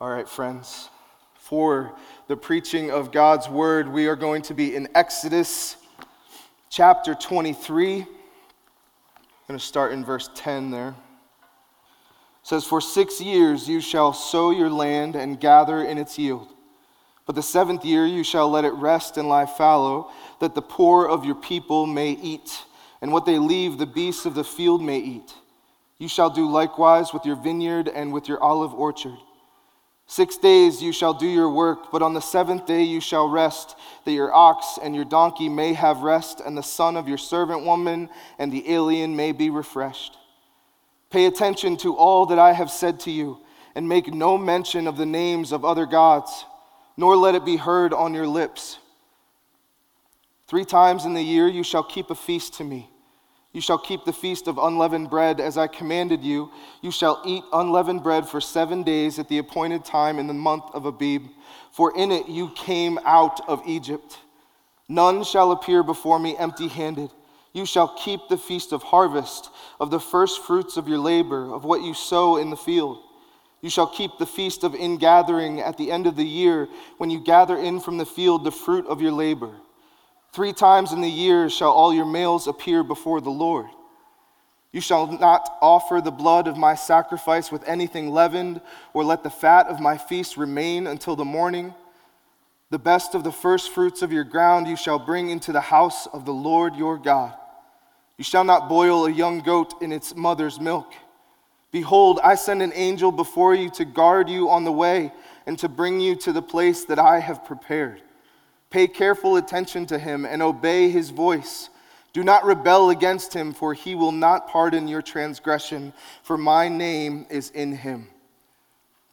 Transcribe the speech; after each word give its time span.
All 0.00 0.08
right, 0.08 0.26
friends. 0.26 0.88
For 1.34 1.92
the 2.26 2.36
preaching 2.36 2.90
of 2.90 3.12
God's 3.12 3.50
word, 3.50 3.86
we 3.86 4.06
are 4.06 4.16
going 4.16 4.40
to 4.42 4.54
be 4.54 4.74
in 4.74 4.88
Exodus 4.94 5.76
chapter 6.70 7.14
23. 7.14 7.96
I'm 7.96 8.06
going 9.46 9.58
to 9.58 9.64
start 9.64 9.92
in 9.92 10.02
verse 10.02 10.30
10 10.34 10.70
there. 10.70 10.88
It 10.88 10.94
says, 12.44 12.64
For 12.64 12.80
six 12.80 13.20
years 13.20 13.68
you 13.68 13.82
shall 13.82 14.14
sow 14.14 14.52
your 14.52 14.70
land 14.70 15.16
and 15.16 15.38
gather 15.38 15.84
in 15.84 15.98
its 15.98 16.18
yield. 16.18 16.48
But 17.26 17.34
the 17.34 17.42
seventh 17.42 17.84
year 17.84 18.06
you 18.06 18.24
shall 18.24 18.48
let 18.48 18.64
it 18.64 18.72
rest 18.72 19.18
and 19.18 19.28
lie 19.28 19.44
fallow, 19.44 20.10
that 20.40 20.54
the 20.54 20.62
poor 20.62 21.06
of 21.06 21.26
your 21.26 21.34
people 21.34 21.84
may 21.84 22.12
eat, 22.12 22.64
and 23.02 23.12
what 23.12 23.26
they 23.26 23.38
leave 23.38 23.76
the 23.76 23.84
beasts 23.84 24.24
of 24.24 24.34
the 24.34 24.44
field 24.44 24.82
may 24.82 24.98
eat. 24.98 25.34
You 25.98 26.08
shall 26.08 26.30
do 26.30 26.48
likewise 26.48 27.12
with 27.12 27.26
your 27.26 27.36
vineyard 27.36 27.86
and 27.88 28.14
with 28.14 28.28
your 28.28 28.42
olive 28.42 28.72
orchard. 28.72 29.18
Six 30.10 30.38
days 30.38 30.82
you 30.82 30.90
shall 30.90 31.14
do 31.14 31.28
your 31.28 31.48
work, 31.48 31.92
but 31.92 32.02
on 32.02 32.14
the 32.14 32.20
seventh 32.20 32.66
day 32.66 32.82
you 32.82 33.00
shall 33.00 33.28
rest, 33.28 33.76
that 34.04 34.10
your 34.10 34.34
ox 34.34 34.76
and 34.82 34.92
your 34.92 35.04
donkey 35.04 35.48
may 35.48 35.72
have 35.72 36.02
rest, 36.02 36.40
and 36.44 36.58
the 36.58 36.64
son 36.64 36.96
of 36.96 37.06
your 37.06 37.16
servant 37.16 37.64
woman 37.64 38.08
and 38.36 38.50
the 38.50 38.72
alien 38.72 39.14
may 39.14 39.30
be 39.30 39.50
refreshed. 39.50 40.18
Pay 41.10 41.26
attention 41.26 41.76
to 41.76 41.94
all 41.94 42.26
that 42.26 42.40
I 42.40 42.54
have 42.54 42.72
said 42.72 42.98
to 43.00 43.12
you, 43.12 43.38
and 43.76 43.88
make 43.88 44.12
no 44.12 44.36
mention 44.36 44.88
of 44.88 44.96
the 44.96 45.06
names 45.06 45.52
of 45.52 45.64
other 45.64 45.86
gods, 45.86 46.44
nor 46.96 47.14
let 47.14 47.36
it 47.36 47.44
be 47.44 47.56
heard 47.56 47.94
on 47.94 48.12
your 48.12 48.26
lips. 48.26 48.78
Three 50.48 50.64
times 50.64 51.04
in 51.04 51.14
the 51.14 51.22
year 51.22 51.46
you 51.46 51.62
shall 51.62 51.84
keep 51.84 52.10
a 52.10 52.16
feast 52.16 52.54
to 52.54 52.64
me. 52.64 52.90
You 53.52 53.60
shall 53.60 53.78
keep 53.78 54.04
the 54.04 54.12
feast 54.12 54.46
of 54.46 54.58
unleavened 54.58 55.10
bread 55.10 55.40
as 55.40 55.58
I 55.58 55.66
commanded 55.66 56.22
you. 56.22 56.52
You 56.82 56.92
shall 56.92 57.20
eat 57.24 57.42
unleavened 57.52 58.02
bread 58.02 58.28
for 58.28 58.40
seven 58.40 58.84
days 58.84 59.18
at 59.18 59.28
the 59.28 59.38
appointed 59.38 59.84
time 59.84 60.20
in 60.20 60.28
the 60.28 60.34
month 60.34 60.64
of 60.72 60.86
Abib, 60.86 61.26
for 61.72 61.96
in 61.96 62.12
it 62.12 62.28
you 62.28 62.50
came 62.54 62.98
out 63.04 63.40
of 63.48 63.62
Egypt. 63.66 64.18
None 64.88 65.24
shall 65.24 65.50
appear 65.50 65.82
before 65.82 66.18
me 66.18 66.36
empty 66.36 66.68
handed. 66.68 67.10
You 67.52 67.66
shall 67.66 67.88
keep 67.88 68.20
the 68.28 68.38
feast 68.38 68.72
of 68.72 68.84
harvest, 68.84 69.50
of 69.80 69.90
the 69.90 69.98
first 69.98 70.44
fruits 70.44 70.76
of 70.76 70.86
your 70.86 70.98
labor, 70.98 71.52
of 71.52 71.64
what 71.64 71.82
you 71.82 71.94
sow 71.94 72.36
in 72.36 72.50
the 72.50 72.56
field. 72.56 72.98
You 73.60 73.70
shall 73.70 73.88
keep 73.88 74.12
the 74.18 74.26
feast 74.26 74.62
of 74.62 74.76
ingathering 74.76 75.60
at 75.60 75.76
the 75.76 75.90
end 75.90 76.06
of 76.06 76.14
the 76.14 76.24
year, 76.24 76.68
when 76.98 77.10
you 77.10 77.18
gather 77.18 77.58
in 77.58 77.80
from 77.80 77.98
the 77.98 78.06
field 78.06 78.44
the 78.44 78.52
fruit 78.52 78.86
of 78.86 79.02
your 79.02 79.12
labor. 79.12 79.52
Three 80.32 80.52
times 80.52 80.92
in 80.92 81.00
the 81.00 81.10
year 81.10 81.50
shall 81.50 81.72
all 81.72 81.92
your 81.92 82.06
males 82.06 82.46
appear 82.46 82.84
before 82.84 83.20
the 83.20 83.30
Lord. 83.30 83.66
You 84.72 84.80
shall 84.80 85.08
not 85.08 85.58
offer 85.60 86.00
the 86.00 86.12
blood 86.12 86.46
of 86.46 86.56
my 86.56 86.76
sacrifice 86.76 87.50
with 87.50 87.66
anything 87.66 88.10
leavened, 88.10 88.60
or 88.94 89.02
let 89.02 89.24
the 89.24 89.30
fat 89.30 89.66
of 89.66 89.80
my 89.80 89.98
feast 89.98 90.36
remain 90.36 90.86
until 90.86 91.16
the 91.16 91.24
morning. 91.24 91.74
The 92.70 92.78
best 92.78 93.16
of 93.16 93.24
the 93.24 93.32
first 93.32 93.72
fruits 93.72 94.02
of 94.02 94.12
your 94.12 94.22
ground 94.22 94.68
you 94.68 94.76
shall 94.76 95.00
bring 95.00 95.30
into 95.30 95.50
the 95.50 95.60
house 95.60 96.06
of 96.06 96.24
the 96.24 96.32
Lord 96.32 96.76
your 96.76 96.96
God. 96.96 97.34
You 98.16 98.22
shall 98.22 98.44
not 98.44 98.68
boil 98.68 99.06
a 99.06 99.10
young 99.10 99.40
goat 99.40 99.82
in 99.82 99.90
its 99.90 100.14
mother's 100.14 100.60
milk. 100.60 100.92
Behold, 101.72 102.20
I 102.22 102.36
send 102.36 102.62
an 102.62 102.72
angel 102.74 103.10
before 103.10 103.54
you 103.54 103.70
to 103.70 103.84
guard 103.84 104.28
you 104.28 104.50
on 104.50 104.62
the 104.62 104.72
way 104.72 105.12
and 105.46 105.58
to 105.58 105.68
bring 105.68 105.98
you 105.98 106.14
to 106.16 106.32
the 106.32 106.42
place 106.42 106.84
that 106.84 106.98
I 107.00 107.18
have 107.18 107.44
prepared. 107.44 108.02
Pay 108.70 108.86
careful 108.86 109.36
attention 109.36 109.86
to 109.86 109.98
him 109.98 110.24
and 110.24 110.42
obey 110.42 110.90
his 110.90 111.10
voice. 111.10 111.68
Do 112.12 112.24
not 112.24 112.44
rebel 112.44 112.90
against 112.90 113.34
him, 113.34 113.52
for 113.52 113.74
he 113.74 113.94
will 113.94 114.12
not 114.12 114.48
pardon 114.48 114.88
your 114.88 115.02
transgression, 115.02 115.92
for 116.22 116.36
my 116.36 116.68
name 116.68 117.26
is 117.30 117.50
in 117.50 117.72
him. 117.72 118.08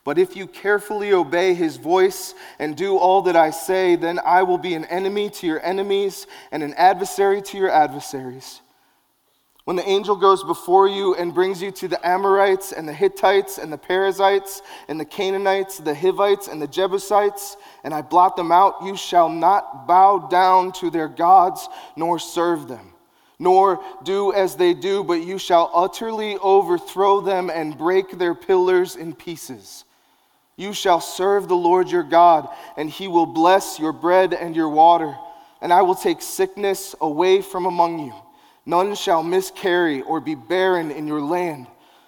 But 0.04 0.18
if 0.18 0.36
you 0.36 0.48
carefully 0.48 1.12
obey 1.12 1.54
his 1.54 1.78
voice 1.78 2.34
and 2.60 2.78
do 2.78 2.98
all 2.98 3.24
that 3.24 3.36
I 3.36 3.50
say, 3.50 3.96
then 3.96 4.20
I 4.24 4.44
will 4.44 4.58
be 4.58 4.74
an 4.74 4.86
enemy 4.86 5.30
to 5.32 5.48
your 5.48 5.62
enemies 5.66 6.28
and 6.52 6.64
an 6.64 6.74
adversary 6.76 7.42
to 7.42 7.58
your 7.58 7.70
adversaries. 7.70 8.62
When 9.68 9.76
the 9.76 9.90
angel 9.90 10.16
goes 10.16 10.46
before 10.46 10.88
you 10.88 11.14
and 11.16 11.34
brings 11.34 11.62
you 11.62 11.72
to 11.72 11.90
the 11.90 12.08
Amorites 12.08 12.72
and 12.72 12.88
the 12.88 12.94
Hittites 12.94 13.58
and 13.58 13.70
the 13.70 13.78
Perizzites 13.78 14.62
and 14.88 14.98
the 14.98 15.04
Canaanites, 15.04 15.80
the 15.80 15.94
Hivites 15.94 16.48
and 16.48 16.62
the 16.62 16.70
Jebusites, 16.70 17.58
and 17.84 17.94
I 17.94 18.02
blot 18.02 18.38
them 18.38 18.50
out, 18.54 18.82
you 18.86 18.96
shall 18.96 19.28
not 19.28 19.86
bow 19.86 20.30
down 20.32 20.72
to 20.80 20.90
their 20.90 21.10
gods 21.10 21.68
nor 21.98 22.18
serve 22.18 22.70
them, 22.70 22.94
nor 23.40 23.84
do 24.06 24.32
as 24.32 24.56
they 24.56 24.74
do, 24.74 25.04
but 25.04 25.16
you 25.16 25.38
shall 25.38 25.70
utterly 25.74 26.38
overthrow 26.38 27.20
them 27.20 27.50
and 27.50 27.78
break 27.78 28.18
their 28.18 28.36
pillars 28.36 28.96
in 28.96 29.14
pieces. 29.14 29.84
You 30.56 30.72
shall 30.72 31.02
serve 31.02 31.50
the 31.50 31.58
Lord 31.58 31.92
your 31.92 32.04
God, 32.04 32.48
and 32.78 32.90
he 32.90 33.10
will 33.10 33.26
bless 33.26 33.80
your 33.80 33.92
bread 33.92 34.34
and 34.34 34.56
your 34.56 34.70
water, 34.70 35.14
and 35.60 35.74
I 35.74 35.82
will 35.82 35.94
take 35.94 36.22
sickness 36.22 36.96
away 37.02 37.42
from 37.42 37.66
among 37.66 38.00
you 38.00 38.14
None 38.68 38.96
shall 38.96 39.24
miscarry 39.24 40.02
or 40.02 40.20
be 40.20 40.36
barren 40.36 40.92
in 40.92 41.08
your 41.08 41.22
land. 41.22 41.68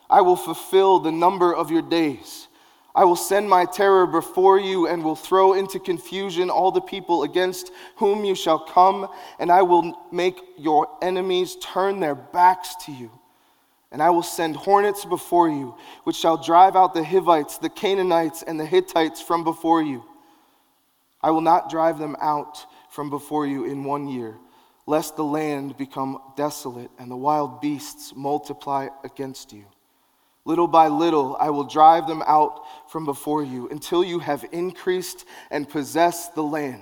I 0.09 0.19
will 0.19 0.35
fulfill 0.35 0.99
the 0.99 1.11
number 1.11 1.55
of 1.55 1.71
your 1.71 1.81
days. 1.81 2.49
I 2.93 3.05
will 3.05 3.15
send 3.15 3.49
my 3.49 3.63
terror 3.63 4.05
before 4.05 4.59
you 4.59 4.85
and 4.85 5.01
will 5.01 5.15
throw 5.15 5.53
into 5.53 5.79
confusion 5.79 6.49
all 6.49 6.73
the 6.73 6.81
people 6.81 7.23
against 7.23 7.71
whom 7.95 8.25
you 8.25 8.35
shall 8.35 8.59
come, 8.59 9.07
and 9.39 9.49
I 9.49 9.61
will 9.61 10.05
make 10.11 10.41
your 10.57 10.89
enemies 11.01 11.55
turn 11.61 12.01
their 12.01 12.15
backs 12.15 12.75
to 12.87 12.91
you. 12.91 13.09
And 13.93 14.03
I 14.03 14.09
will 14.09 14.21
send 14.21 14.57
hornets 14.57 15.05
before 15.05 15.47
you, 15.47 15.77
which 16.03 16.17
shall 16.17 16.35
drive 16.35 16.75
out 16.75 16.93
the 16.93 17.05
Hivites, 17.05 17.57
the 17.57 17.69
Canaanites, 17.69 18.43
and 18.43 18.59
the 18.59 18.65
Hittites 18.65 19.21
from 19.21 19.45
before 19.45 19.81
you. 19.81 20.03
I 21.21 21.31
will 21.31 21.39
not 21.41 21.69
drive 21.69 21.99
them 21.99 22.17
out 22.19 22.65
from 22.89 23.09
before 23.09 23.47
you 23.47 23.63
in 23.63 23.85
one 23.85 24.09
year 24.09 24.35
lest 24.89 25.15
the 25.15 25.23
land 25.23 25.77
become 25.77 26.19
desolate 26.35 26.89
and 26.97 27.11
the 27.11 27.15
wild 27.15 27.61
beasts 27.61 28.11
multiply 28.15 28.87
against 29.03 29.53
you. 29.53 29.63
Little 30.45 30.67
by 30.67 30.87
little, 30.87 31.37
I 31.39 31.51
will 31.51 31.65
drive 31.65 32.07
them 32.07 32.23
out 32.25 32.63
from 32.89 33.05
before 33.05 33.43
you 33.43 33.69
until 33.69 34.03
you 34.03 34.17
have 34.17 34.43
increased 34.51 35.25
and 35.51 35.69
possessed 35.69 36.33
the 36.33 36.41
land. 36.41 36.81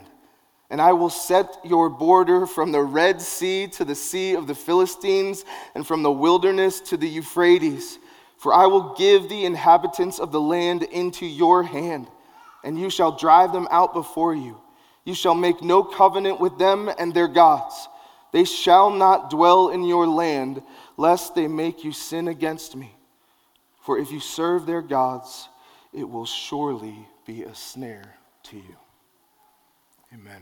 And 0.70 0.82
I 0.82 0.94
will 0.94 1.10
set 1.10 1.58
your 1.66 1.90
border 1.90 2.48
from 2.48 2.72
the 2.72 2.82
Red 2.82 3.22
Sea 3.22 3.68
to 3.74 3.84
the 3.84 3.94
Sea 3.94 4.36
of 4.36 4.48
the 4.48 4.56
Philistines 4.56 5.44
and 5.76 5.86
from 5.86 6.02
the 6.02 6.10
wilderness 6.10 6.80
to 6.80 6.96
the 6.96 7.10
Euphrates. 7.10 8.00
For 8.38 8.54
I 8.54 8.68
will 8.68 8.96
give 8.96 9.28
the 9.28 9.44
inhabitants 9.44 10.18
of 10.18 10.32
the 10.32 10.40
land 10.40 10.84
into 10.84 11.26
your 11.26 11.62
hand, 11.62 12.08
and 12.64 12.80
you 12.80 12.90
shall 12.90 13.18
drive 13.18 13.52
them 13.52 13.68
out 13.70 13.94
before 13.94 14.34
you. 14.34 14.62
You 15.04 15.14
shall 15.14 15.36
make 15.36 15.62
no 15.62 15.84
covenant 15.84 16.40
with 16.40 16.58
them 16.58 16.90
and 16.98 17.14
their 17.14 17.28
gods 17.28 17.90
they 18.32 18.44
shall 18.44 18.90
not 18.90 19.30
dwell 19.30 19.70
in 19.70 19.84
your 19.84 20.08
land, 20.08 20.62
lest 20.98 21.36
they 21.36 21.48
make 21.48 21.84
you 21.84 21.92
sin 21.92 22.28
against 22.28 22.76
me. 22.76 22.96
For 23.82 23.98
if 23.98 24.12
you 24.12 24.20
serve 24.20 24.66
their 24.66 24.82
gods, 24.82 25.48
it 25.94 26.10
will 26.10 26.26
surely 26.26 27.08
be 27.26 27.44
a 27.44 27.56
snare 27.56 28.16
to 28.44 28.58
you. 28.58 28.76
Amen. 30.14 30.42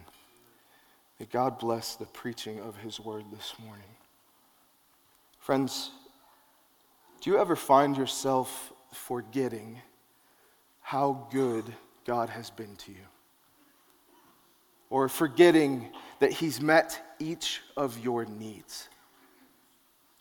May 1.19 1.27
God 1.27 1.59
bless 1.59 1.95
the 1.95 2.05
preaching 2.05 2.59
of 2.59 2.75
his 2.77 2.99
word 2.99 3.25
this 3.31 3.53
morning. 3.63 3.85
Friends, 5.39 5.91
do 7.21 7.29
you 7.29 7.37
ever 7.37 7.55
find 7.55 7.95
yourself 7.95 8.73
forgetting 8.91 9.81
how 10.81 11.27
good 11.31 11.65
God 12.05 12.29
has 12.29 12.49
been 12.49 12.75
to 12.77 12.91
you? 12.91 12.97
Or 14.89 15.09
forgetting 15.09 15.89
that 16.19 16.31
He's 16.31 16.61
met 16.61 17.01
each 17.19 17.61
of 17.75 17.97
your 17.99 18.25
needs. 18.25 18.89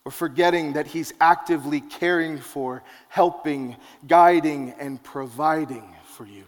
Or 0.04 0.10
forgetting 0.10 0.74
that 0.74 0.86
He's 0.86 1.14
actively 1.20 1.80
caring 1.80 2.38
for, 2.38 2.82
helping, 3.08 3.76
guiding, 4.06 4.74
and 4.78 5.02
providing 5.02 5.94
for 6.04 6.26
you. 6.26 6.44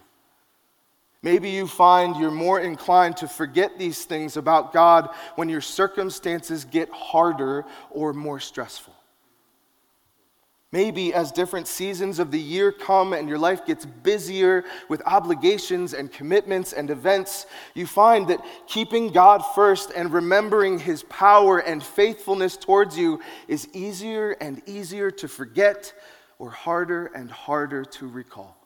Maybe 1.23 1.49
you 1.49 1.67
find 1.67 2.15
you're 2.15 2.31
more 2.31 2.59
inclined 2.59 3.17
to 3.17 3.27
forget 3.27 3.77
these 3.77 4.05
things 4.05 4.37
about 4.37 4.71
God 4.71 5.09
when 5.35 5.49
your 5.49 5.61
circumstances 5.61 6.63
get 6.63 6.89
harder 6.89 7.65
or 7.89 8.13
more 8.13 8.39
stressful. 8.39 8.93
Maybe 10.73 11.13
as 11.13 11.31
different 11.31 11.65
seasons 11.65 12.19
of 12.19 12.29
the 12.29 12.39
year 12.39 12.73
come 12.73 13.13
and 13.13 13.29
your 13.29 13.37
life 13.37 13.65
gets 13.65 13.85
busier 13.85 14.65
with 14.89 15.01
obligations 15.05 15.93
and 15.93 16.11
commitments 16.11 16.73
and 16.73 16.89
events, 16.89 17.45
you 17.73 17.87
find 17.87 18.27
that 18.27 18.43
keeping 18.67 19.13
God 19.13 19.39
first 19.55 19.91
and 19.95 20.11
remembering 20.11 20.77
his 20.77 21.03
power 21.03 21.59
and 21.59 21.81
faithfulness 21.81 22.57
towards 22.57 22.97
you 22.97 23.21
is 23.47 23.69
easier 23.71 24.31
and 24.41 24.61
easier 24.65 25.09
to 25.11 25.29
forget 25.29 25.93
or 26.37 26.49
harder 26.49 27.05
and 27.15 27.31
harder 27.31 27.85
to 27.85 28.07
recall. 28.07 28.57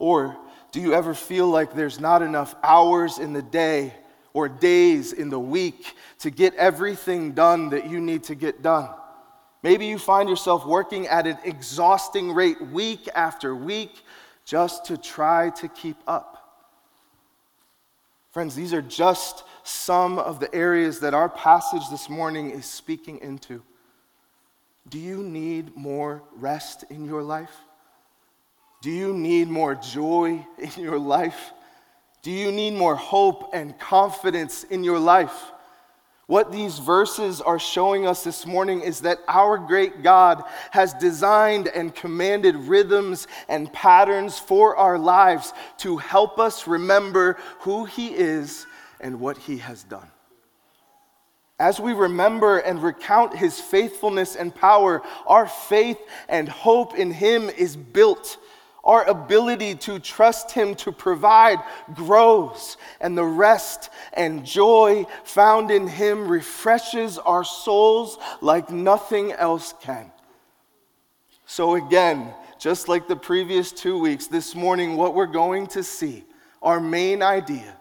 Or 0.00 0.36
do 0.72 0.80
you 0.80 0.92
ever 0.92 1.14
feel 1.14 1.46
like 1.46 1.72
there's 1.72 2.00
not 2.00 2.20
enough 2.20 2.56
hours 2.64 3.18
in 3.18 3.32
the 3.32 3.42
day 3.42 3.94
or 4.32 4.48
days 4.48 5.12
in 5.12 5.30
the 5.30 5.38
week 5.38 5.94
to 6.18 6.30
get 6.30 6.54
everything 6.56 7.30
done 7.30 7.68
that 7.70 7.88
you 7.88 8.00
need 8.00 8.24
to 8.24 8.34
get 8.34 8.60
done? 8.60 8.90
Maybe 9.62 9.86
you 9.86 9.98
find 9.98 10.28
yourself 10.28 10.66
working 10.66 11.06
at 11.08 11.26
an 11.26 11.38
exhausting 11.44 12.32
rate 12.32 12.60
week 12.60 13.08
after 13.14 13.54
week 13.54 14.02
just 14.44 14.86
to 14.86 14.96
try 14.96 15.50
to 15.50 15.68
keep 15.68 15.96
up. 16.06 16.38
Friends, 18.30 18.54
these 18.54 18.72
are 18.72 18.82
just 18.82 19.42
some 19.64 20.18
of 20.18 20.38
the 20.38 20.54
areas 20.54 21.00
that 21.00 21.12
our 21.14 21.28
passage 21.28 21.82
this 21.90 22.08
morning 22.08 22.50
is 22.50 22.66
speaking 22.66 23.18
into. 23.18 23.62
Do 24.88 24.98
you 24.98 25.22
need 25.22 25.76
more 25.76 26.22
rest 26.36 26.84
in 26.88 27.04
your 27.04 27.22
life? 27.22 27.54
Do 28.80 28.90
you 28.90 29.12
need 29.12 29.48
more 29.48 29.74
joy 29.74 30.46
in 30.58 30.70
your 30.82 30.98
life? 30.98 31.52
Do 32.22 32.30
you 32.30 32.52
need 32.52 32.74
more 32.74 32.94
hope 32.94 33.50
and 33.52 33.78
confidence 33.78 34.64
in 34.64 34.84
your 34.84 34.98
life? 34.98 35.52
What 36.28 36.52
these 36.52 36.78
verses 36.78 37.40
are 37.40 37.58
showing 37.58 38.06
us 38.06 38.22
this 38.22 38.44
morning 38.44 38.82
is 38.82 39.00
that 39.00 39.20
our 39.28 39.56
great 39.56 40.02
God 40.02 40.44
has 40.72 40.92
designed 40.92 41.68
and 41.68 41.94
commanded 41.94 42.54
rhythms 42.54 43.26
and 43.48 43.72
patterns 43.72 44.38
for 44.38 44.76
our 44.76 44.98
lives 44.98 45.54
to 45.78 45.96
help 45.96 46.38
us 46.38 46.66
remember 46.66 47.38
who 47.60 47.86
He 47.86 48.08
is 48.08 48.66
and 49.00 49.20
what 49.20 49.38
He 49.38 49.56
has 49.56 49.84
done. 49.84 50.10
As 51.58 51.80
we 51.80 51.94
remember 51.94 52.58
and 52.58 52.82
recount 52.82 53.34
His 53.34 53.58
faithfulness 53.58 54.36
and 54.36 54.54
power, 54.54 55.00
our 55.26 55.46
faith 55.46 55.98
and 56.28 56.46
hope 56.46 56.94
in 56.94 57.10
Him 57.10 57.48
is 57.48 57.74
built 57.74 58.36
our 58.84 59.04
ability 59.04 59.74
to 59.74 59.98
trust 59.98 60.52
Him 60.52 60.74
to 60.76 60.92
provide 60.92 61.58
grows, 61.94 62.76
and 63.00 63.16
the 63.16 63.24
rest 63.24 63.90
and 64.12 64.44
joy 64.44 65.06
found 65.24 65.70
in 65.70 65.86
Him 65.86 66.28
refreshes 66.28 67.18
our 67.18 67.44
souls 67.44 68.18
like 68.40 68.70
nothing 68.70 69.32
else 69.32 69.74
can. 69.80 70.10
So, 71.46 71.74
again, 71.74 72.32
just 72.58 72.88
like 72.88 73.08
the 73.08 73.16
previous 73.16 73.72
two 73.72 73.98
weeks, 73.98 74.26
this 74.26 74.54
morning, 74.54 74.96
what 74.96 75.14
we're 75.14 75.26
going 75.26 75.66
to 75.68 75.82
see, 75.82 76.24
our 76.60 76.80
main 76.80 77.22
idea, 77.22 77.76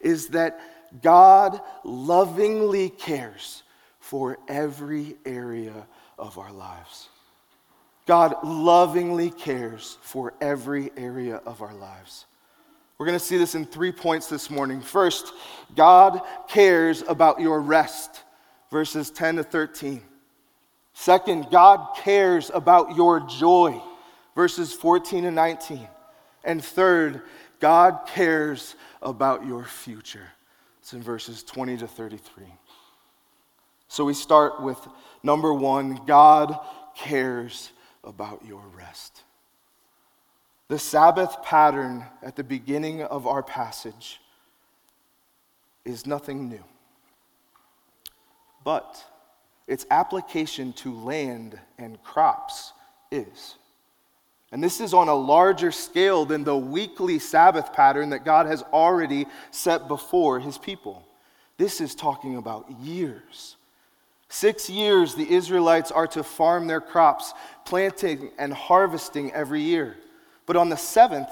is 0.00 0.28
that 0.28 0.60
God 1.02 1.60
lovingly 1.84 2.90
cares 2.90 3.62
for 3.98 4.38
every 4.48 5.16
area 5.26 5.86
of 6.18 6.38
our 6.38 6.52
lives. 6.52 7.08
God 8.08 8.36
lovingly 8.42 9.30
cares 9.30 9.98
for 10.00 10.32
every 10.40 10.90
area 10.96 11.42
of 11.44 11.60
our 11.60 11.74
lives. 11.74 12.24
We're 12.96 13.04
going 13.04 13.18
to 13.18 13.24
see 13.24 13.36
this 13.36 13.54
in 13.54 13.66
three 13.66 13.92
points 13.92 14.30
this 14.30 14.48
morning. 14.48 14.80
First, 14.80 15.34
God 15.76 16.22
cares 16.48 17.02
about 17.06 17.38
your 17.38 17.60
rest, 17.60 18.24
verses 18.70 19.10
10 19.10 19.36
to 19.36 19.42
13. 19.42 20.00
Second, 20.94 21.48
God 21.50 21.86
cares 21.98 22.50
about 22.54 22.96
your 22.96 23.20
joy, 23.20 23.78
verses 24.34 24.72
14 24.72 25.26
and 25.26 25.36
19. 25.36 25.86
And 26.44 26.64
third, 26.64 27.20
God 27.60 28.06
cares 28.08 28.74
about 29.02 29.44
your 29.44 29.64
future. 29.64 30.28
It's 30.80 30.94
in 30.94 31.02
verses 31.02 31.42
20 31.42 31.76
to 31.76 31.86
33. 31.86 32.46
So 33.88 34.06
we 34.06 34.14
start 34.14 34.62
with 34.62 34.78
number 35.22 35.52
one 35.52 36.00
God 36.06 36.58
cares 36.96 37.70
about 38.04 38.44
your 38.46 38.62
rest. 38.76 39.22
The 40.68 40.78
Sabbath 40.78 41.42
pattern 41.42 42.04
at 42.22 42.36
the 42.36 42.44
beginning 42.44 43.02
of 43.02 43.26
our 43.26 43.42
passage 43.42 44.20
is 45.84 46.06
nothing 46.06 46.48
new. 46.48 46.64
But 48.64 49.02
its 49.66 49.86
application 49.90 50.72
to 50.74 50.92
land 50.92 51.58
and 51.78 52.02
crops 52.02 52.72
is. 53.10 53.56
And 54.50 54.64
this 54.64 54.80
is 54.80 54.94
on 54.94 55.08
a 55.08 55.14
larger 55.14 55.70
scale 55.72 56.24
than 56.24 56.44
the 56.44 56.56
weekly 56.56 57.18
Sabbath 57.18 57.72
pattern 57.72 58.10
that 58.10 58.24
God 58.24 58.46
has 58.46 58.62
already 58.72 59.26
set 59.50 59.88
before 59.88 60.40
his 60.40 60.56
people. 60.56 61.06
This 61.58 61.80
is 61.80 61.94
talking 61.94 62.36
about 62.36 62.70
years 62.80 63.56
Six 64.28 64.68
years 64.68 65.14
the 65.14 65.30
Israelites 65.30 65.90
are 65.90 66.06
to 66.08 66.22
farm 66.22 66.66
their 66.66 66.80
crops, 66.80 67.32
planting 67.64 68.30
and 68.38 68.52
harvesting 68.52 69.32
every 69.32 69.62
year. 69.62 69.96
But 70.46 70.56
on 70.56 70.68
the 70.68 70.76
seventh, 70.76 71.30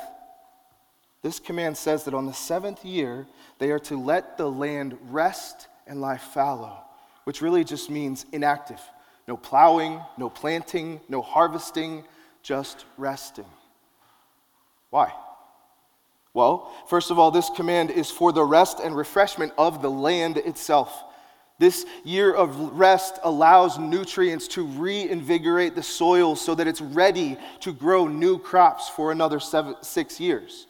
this 1.23 1.39
command 1.39 1.77
says 1.77 2.05
that 2.05 2.15
on 2.15 2.27
the 2.27 2.33
seventh 2.33 2.85
year, 2.85 3.27
they 3.59 3.71
are 3.71 3.79
to 3.81 4.01
let 4.01 4.39
the 4.39 4.51
land 4.51 4.97
rest 5.11 5.69
and 5.87 6.01
lie 6.01 6.19
fallow, 6.19 6.79
which 7.25 7.43
really 7.43 7.65
just 7.65 7.91
means 7.91 8.25
inactive. 8.33 8.81
No 9.29 9.37
plowing, 9.37 10.01
no 10.17 10.31
planting, 10.31 11.01
no 11.09 11.21
harvesting, 11.21 12.05
just 12.43 12.85
resting. 12.97 13.47
Why? 14.91 15.13
Well, 16.33 16.73
first 16.89 17.11
of 17.11 17.19
all, 17.19 17.31
this 17.31 17.51
command 17.51 17.91
is 17.91 18.11
for 18.11 18.31
the 18.31 18.45
rest 18.45 18.79
and 18.79 18.97
refreshment 18.97 19.53
of 19.59 19.83
the 19.83 19.91
land 19.91 20.37
itself. 20.37 21.03
This 21.59 21.87
year 22.05 22.35
of 22.35 22.79
rest 22.79 23.19
allows 23.23 23.79
nutrients 23.79 24.47
to 24.49 24.67
reinvigorate 24.67 25.75
the 25.75 25.83
soil 25.83 26.37
so 26.37 26.55
that 26.55 26.67
it's 26.67 26.83
ready 26.83 27.39
to 27.61 27.73
grow 27.73 28.07
new 28.07 28.39
crops 28.39 28.91
for 28.91 29.11
another 29.11 29.41
seven, 29.41 29.75
six 29.81 30.21
years. 30.21 30.67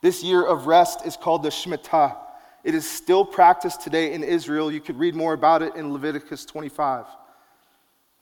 This 0.00 0.22
year 0.22 0.44
of 0.44 0.66
rest 0.66 1.04
is 1.04 1.16
called 1.16 1.42
the 1.42 1.50
Shemitah. 1.50 2.16
It 2.64 2.74
is 2.74 2.88
still 2.88 3.24
practiced 3.24 3.82
today 3.82 4.14
in 4.14 4.22
Israel. 4.24 4.72
You 4.72 4.80
could 4.80 4.98
read 4.98 5.14
more 5.14 5.34
about 5.34 5.62
it 5.62 5.74
in 5.74 5.92
Leviticus 5.92 6.46
25. 6.46 7.04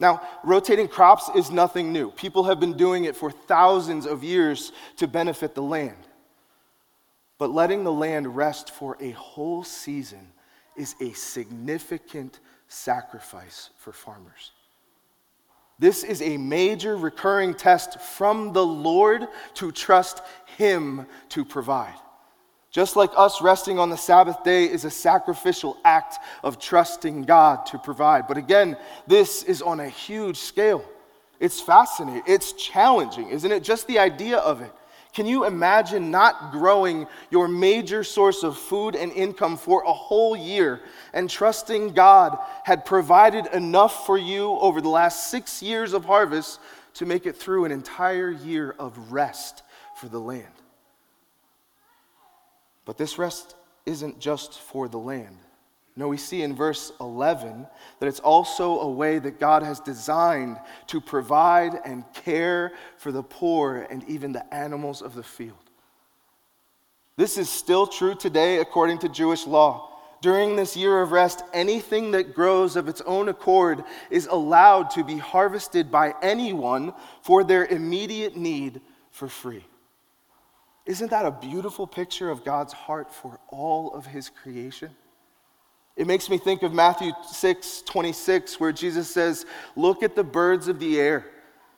Now, 0.00 0.20
rotating 0.44 0.88
crops 0.88 1.30
is 1.34 1.50
nothing 1.50 1.92
new. 1.92 2.10
People 2.10 2.44
have 2.44 2.58
been 2.58 2.76
doing 2.76 3.04
it 3.04 3.16
for 3.16 3.30
thousands 3.30 4.06
of 4.06 4.24
years 4.24 4.72
to 4.96 5.06
benefit 5.06 5.54
the 5.54 5.62
land. 5.62 5.96
But 7.38 7.50
letting 7.50 7.84
the 7.84 7.92
land 7.92 8.34
rest 8.36 8.70
for 8.70 8.96
a 9.00 9.12
whole 9.12 9.62
season 9.62 10.32
is 10.76 10.94
a 11.00 11.12
significant 11.12 12.40
sacrifice 12.68 13.70
for 13.78 13.92
farmers. 13.92 14.52
This 15.78 16.04
is 16.04 16.22
a 16.22 16.36
major 16.36 16.96
recurring 16.96 17.54
test 17.54 18.00
from 18.00 18.52
the 18.52 18.64
Lord 18.64 19.28
to 19.54 19.70
trust 19.72 20.22
Him 20.56 21.06
to 21.30 21.44
provide. 21.44 21.94
Just 22.70 22.96
like 22.96 23.10
us 23.16 23.40
resting 23.40 23.78
on 23.78 23.90
the 23.90 23.96
Sabbath 23.96 24.42
day 24.42 24.64
is 24.64 24.84
a 24.84 24.90
sacrificial 24.90 25.78
act 25.84 26.18
of 26.42 26.58
trusting 26.58 27.22
God 27.22 27.64
to 27.66 27.78
provide. 27.78 28.26
But 28.26 28.36
again, 28.36 28.76
this 29.06 29.42
is 29.42 29.62
on 29.62 29.80
a 29.80 29.88
huge 29.88 30.36
scale. 30.36 30.84
It's 31.40 31.60
fascinating, 31.60 32.22
it's 32.26 32.52
challenging, 32.52 33.28
isn't 33.28 33.50
it? 33.50 33.62
Just 33.62 33.86
the 33.86 33.98
idea 33.98 34.38
of 34.38 34.62
it. 34.62 34.72
Can 35.16 35.24
you 35.24 35.46
imagine 35.46 36.10
not 36.10 36.52
growing 36.52 37.06
your 37.30 37.48
major 37.48 38.04
source 38.04 38.42
of 38.42 38.58
food 38.58 38.94
and 38.94 39.10
income 39.10 39.56
for 39.56 39.82
a 39.82 39.92
whole 39.94 40.36
year 40.36 40.82
and 41.14 41.30
trusting 41.30 41.94
God 41.94 42.36
had 42.64 42.84
provided 42.84 43.46
enough 43.46 44.04
for 44.04 44.18
you 44.18 44.50
over 44.58 44.82
the 44.82 44.90
last 44.90 45.30
six 45.30 45.62
years 45.62 45.94
of 45.94 46.04
harvest 46.04 46.60
to 46.96 47.06
make 47.06 47.24
it 47.24 47.34
through 47.34 47.64
an 47.64 47.72
entire 47.72 48.30
year 48.30 48.76
of 48.78 49.10
rest 49.10 49.62
for 49.98 50.06
the 50.10 50.20
land? 50.20 50.52
But 52.84 52.98
this 52.98 53.16
rest 53.16 53.54
isn't 53.86 54.20
just 54.20 54.60
for 54.60 54.86
the 54.86 54.98
land. 54.98 55.38
No, 55.98 56.08
we 56.08 56.18
see 56.18 56.42
in 56.42 56.54
verse 56.54 56.92
11 57.00 57.66
that 58.00 58.06
it's 58.06 58.20
also 58.20 58.80
a 58.80 58.90
way 58.90 59.18
that 59.18 59.40
God 59.40 59.62
has 59.62 59.80
designed 59.80 60.58
to 60.88 61.00
provide 61.00 61.72
and 61.86 62.04
care 62.12 62.72
for 62.98 63.10
the 63.10 63.22
poor 63.22 63.86
and 63.90 64.04
even 64.04 64.32
the 64.32 64.54
animals 64.54 65.00
of 65.00 65.14
the 65.14 65.22
field. 65.22 65.56
This 67.16 67.38
is 67.38 67.48
still 67.48 67.86
true 67.86 68.14
today 68.14 68.58
according 68.58 68.98
to 68.98 69.08
Jewish 69.08 69.46
law. 69.46 69.90
During 70.20 70.54
this 70.54 70.76
year 70.76 71.00
of 71.00 71.12
rest, 71.12 71.42
anything 71.54 72.10
that 72.10 72.34
grows 72.34 72.76
of 72.76 72.88
its 72.88 73.00
own 73.02 73.30
accord 73.30 73.82
is 74.10 74.26
allowed 74.26 74.90
to 74.90 75.04
be 75.04 75.16
harvested 75.16 75.90
by 75.90 76.14
anyone 76.20 76.92
for 77.22 77.42
their 77.42 77.64
immediate 77.64 78.36
need 78.36 78.82
for 79.10 79.28
free. 79.28 79.64
Isn't 80.84 81.10
that 81.10 81.24
a 81.24 81.30
beautiful 81.30 81.86
picture 81.86 82.30
of 82.30 82.44
God's 82.44 82.72
heart 82.74 83.12
for 83.12 83.40
all 83.48 83.94
of 83.94 84.04
his 84.04 84.28
creation? 84.28 84.90
It 85.96 86.06
makes 86.06 86.28
me 86.28 86.36
think 86.36 86.62
of 86.62 86.74
Matthew 86.74 87.12
6 87.30 87.82
26, 87.82 88.60
where 88.60 88.72
Jesus 88.72 89.08
says, 89.08 89.46
Look 89.74 90.02
at 90.02 90.14
the 90.14 90.24
birds 90.24 90.68
of 90.68 90.78
the 90.78 91.00
air. 91.00 91.26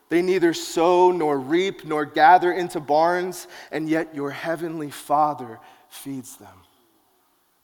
They 0.09 0.21
neither 0.21 0.53
sow 0.53 1.11
nor 1.11 1.39
reap 1.39 1.85
nor 1.85 2.03
gather 2.03 2.51
into 2.51 2.79
barns, 2.79 3.47
and 3.71 3.87
yet 3.87 4.15
your 4.15 4.31
heavenly 4.31 4.89
Father 4.89 5.59
feeds 5.87 6.35
them. 6.37 6.49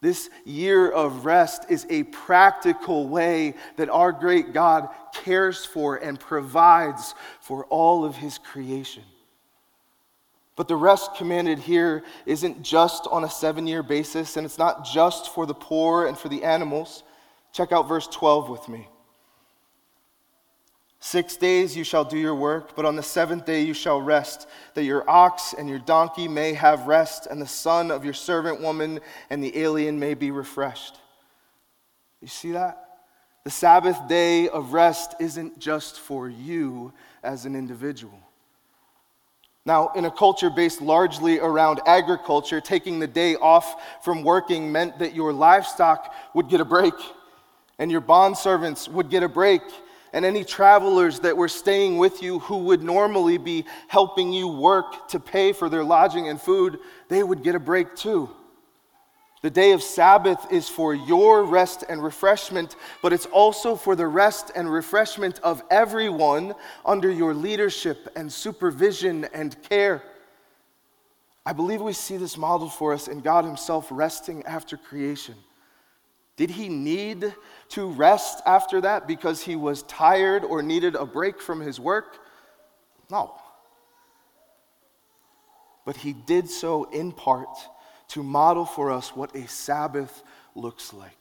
This 0.01 0.29
year 0.45 0.89
of 0.89 1.25
rest 1.25 1.65
is 1.69 1.87
a 1.89 2.03
practical 2.03 3.07
way 3.07 3.55
that 3.77 3.89
our 3.89 4.11
great 4.11 4.53
God 4.53 4.89
cares 5.13 5.65
for 5.65 5.95
and 5.95 6.19
provides 6.19 7.15
for 7.41 7.65
all 7.65 8.05
of 8.05 8.15
his 8.15 8.37
creation. 8.37 9.03
But 10.55 10.67
the 10.67 10.75
rest 10.75 11.15
commanded 11.15 11.59
here 11.59 12.03
isn't 12.25 12.63
just 12.63 13.07
on 13.11 13.23
a 13.23 13.29
seven 13.29 13.67
year 13.67 13.83
basis, 13.83 14.37
and 14.37 14.45
it's 14.45 14.57
not 14.57 14.85
just 14.85 15.33
for 15.33 15.45
the 15.45 15.53
poor 15.53 16.07
and 16.07 16.17
for 16.17 16.29
the 16.29 16.43
animals. 16.43 17.03
Check 17.51 17.71
out 17.71 17.87
verse 17.87 18.07
12 18.07 18.49
with 18.49 18.69
me. 18.69 18.87
Six 20.99 21.37
days 21.37 21.77
you 21.77 21.83
shall 21.83 22.03
do 22.03 22.17
your 22.17 22.33
work, 22.33 22.75
but 22.75 22.83
on 22.83 22.95
the 22.95 23.03
seventh 23.03 23.45
day 23.45 23.61
you 23.61 23.75
shall 23.75 24.01
rest, 24.01 24.47
that 24.73 24.85
your 24.85 25.07
ox 25.07 25.53
and 25.53 25.69
your 25.69 25.77
donkey 25.77 26.27
may 26.27 26.53
have 26.53 26.87
rest, 26.87 27.27
and 27.27 27.39
the 27.39 27.47
son 27.47 27.91
of 27.91 28.03
your 28.03 28.13
servant 28.13 28.59
woman 28.59 28.99
and 29.29 29.43
the 29.43 29.55
alien 29.57 29.99
may 29.99 30.15
be 30.15 30.31
refreshed. 30.31 30.97
You 32.21 32.27
see 32.27 32.53
that? 32.53 32.81
The 33.43 33.51
Sabbath 33.51 34.07
day 34.07 34.49
of 34.49 34.73
rest 34.73 35.13
isn't 35.19 35.59
just 35.59 35.99
for 35.99 36.27
you 36.27 36.91
as 37.23 37.45
an 37.45 37.55
individual. 37.55 38.24
Now, 39.65 39.89
in 39.95 40.05
a 40.05 40.11
culture 40.11 40.51
based 40.51 40.79
largely 40.79 41.39
around 41.39 41.81
agriculture, 41.87 42.61
taking 42.61 42.99
the 42.99 43.07
day 43.07 43.35
off 43.35 44.03
from 44.03 44.21
working 44.21 44.71
meant 44.71 44.99
that 44.99 45.15
your 45.15 45.33
livestock 45.33 46.13
would 46.35 46.49
get 46.49 46.61
a 46.61 46.65
break, 46.65 46.93
and 47.79 47.91
your 47.91 48.01
bondservants 48.01 48.87
would 48.87 49.09
get 49.09 49.23
a 49.23 49.27
break, 49.27 49.63
and 50.13 50.23
any 50.23 50.43
travelers 50.43 51.19
that 51.21 51.35
were 51.35 51.47
staying 51.47 51.97
with 51.97 52.21
you 52.21 52.39
who 52.39 52.57
would 52.57 52.83
normally 52.83 53.39
be 53.39 53.65
helping 53.87 54.31
you 54.31 54.47
work 54.47 55.07
to 55.07 55.19
pay 55.19 55.51
for 55.51 55.67
their 55.67 55.83
lodging 55.83 56.29
and 56.29 56.39
food, 56.39 56.77
they 57.09 57.23
would 57.23 57.41
get 57.41 57.55
a 57.55 57.59
break 57.59 57.95
too. 57.95 58.29
The 59.45 59.51
day 59.51 59.73
of 59.73 59.83
Sabbath 59.83 60.51
is 60.51 60.67
for 60.67 60.95
your 60.95 61.43
rest 61.43 61.83
and 61.87 62.03
refreshment, 62.03 62.75
but 63.03 63.13
it's 63.13 63.27
also 63.27 63.75
for 63.75 63.95
the 63.95 64.07
rest 64.07 64.51
and 64.55 64.67
refreshment 64.67 65.37
of 65.43 65.61
everyone 65.69 66.55
under 66.83 67.11
your 67.11 67.35
leadership 67.35 68.11
and 68.15 68.33
supervision 68.33 69.25
and 69.35 69.55
care. 69.61 70.01
I 71.45 71.53
believe 71.53 71.79
we 71.79 71.93
see 71.93 72.17
this 72.17 72.39
modeled 72.39 72.73
for 72.73 72.91
us 72.91 73.07
in 73.07 73.21
God 73.21 73.45
Himself 73.45 73.87
resting 73.91 74.41
after 74.47 74.77
creation. 74.77 75.35
Did 76.37 76.49
He 76.49 76.67
need 76.67 77.31
to 77.69 77.85
rest 77.85 78.41
after 78.47 78.81
that 78.81 79.07
because 79.07 79.43
he 79.43 79.55
was 79.55 79.83
tired 79.83 80.43
or 80.43 80.63
needed 80.63 80.95
a 80.95 81.05
break 81.05 81.39
from 81.39 81.61
his 81.61 81.79
work? 81.79 82.17
No. 83.11 83.39
But 85.85 85.97
he 85.97 86.13
did 86.13 86.49
so 86.49 86.85
in 86.85 87.11
part 87.11 87.55
to 88.09 88.23
model 88.23 88.65
for 88.65 88.91
us 88.91 89.15
what 89.15 89.35
a 89.35 89.47
Sabbath 89.47 90.23
looks 90.55 90.93
like. 90.93 91.11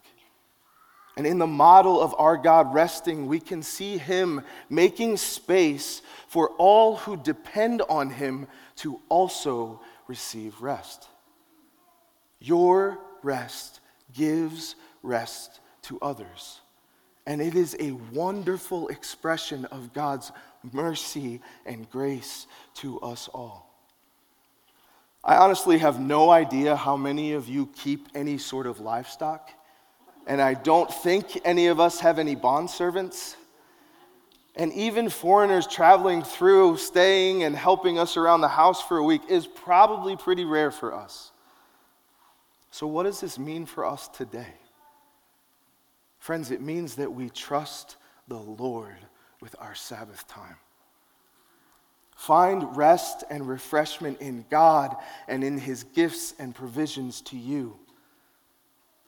And 1.16 1.26
in 1.26 1.38
the 1.38 1.46
model 1.46 2.00
of 2.00 2.14
our 2.18 2.36
God 2.36 2.74
resting, 2.74 3.26
we 3.26 3.38
can 3.38 3.62
see 3.62 3.98
him 3.98 4.42
making 4.68 5.16
space 5.16 6.02
for 6.26 6.50
all 6.58 6.96
who 6.96 7.16
depend 7.16 7.82
on 7.88 8.10
him 8.10 8.48
to 8.76 9.00
also 9.08 9.80
receive 10.08 10.60
rest. 10.60 11.08
Your 12.40 12.98
rest 13.22 13.80
gives 14.12 14.74
rest 15.02 15.60
to 15.82 16.00
others. 16.00 16.60
And 17.26 17.40
it 17.40 17.54
is 17.54 17.76
a 17.78 17.92
wonderful 18.12 18.88
expression 18.88 19.64
of 19.66 19.92
God's 19.92 20.32
mercy 20.72 21.40
and 21.64 21.88
grace 21.88 22.46
to 22.74 23.00
us 23.00 23.28
all. 23.28 23.73
I 25.24 25.36
honestly 25.36 25.78
have 25.78 25.98
no 25.98 26.30
idea 26.30 26.76
how 26.76 26.98
many 26.98 27.32
of 27.32 27.48
you 27.48 27.70
keep 27.74 28.08
any 28.14 28.36
sort 28.36 28.66
of 28.66 28.80
livestock, 28.80 29.50
and 30.26 30.40
I 30.40 30.52
don't 30.52 30.92
think 30.92 31.40
any 31.46 31.68
of 31.68 31.80
us 31.80 32.00
have 32.00 32.18
any 32.18 32.34
bond 32.34 32.68
servants. 32.68 33.36
And 34.56 34.72
even 34.74 35.08
foreigners 35.08 35.66
traveling 35.66 36.22
through, 36.22 36.76
staying 36.76 37.42
and 37.42 37.56
helping 37.56 37.98
us 37.98 38.16
around 38.16 38.42
the 38.42 38.48
house 38.48 38.82
for 38.82 38.98
a 38.98 39.02
week 39.02 39.22
is 39.28 39.46
probably 39.46 40.14
pretty 40.14 40.44
rare 40.44 40.70
for 40.70 40.94
us. 40.94 41.32
So, 42.70 42.86
what 42.86 43.04
does 43.04 43.20
this 43.20 43.38
mean 43.38 43.66
for 43.66 43.84
us 43.84 44.08
today? 44.08 44.54
Friends, 46.18 46.50
it 46.50 46.60
means 46.60 46.96
that 46.96 47.12
we 47.12 47.30
trust 47.30 47.96
the 48.28 48.38
Lord 48.38 48.96
with 49.40 49.56
our 49.58 49.74
Sabbath 49.74 50.26
time. 50.28 50.56
Find 52.24 52.74
rest 52.74 53.22
and 53.28 53.46
refreshment 53.46 54.22
in 54.22 54.46
God 54.48 54.96
and 55.28 55.44
in 55.44 55.58
His 55.58 55.84
gifts 55.84 56.32
and 56.38 56.54
provisions 56.54 57.20
to 57.22 57.36
you. 57.36 57.76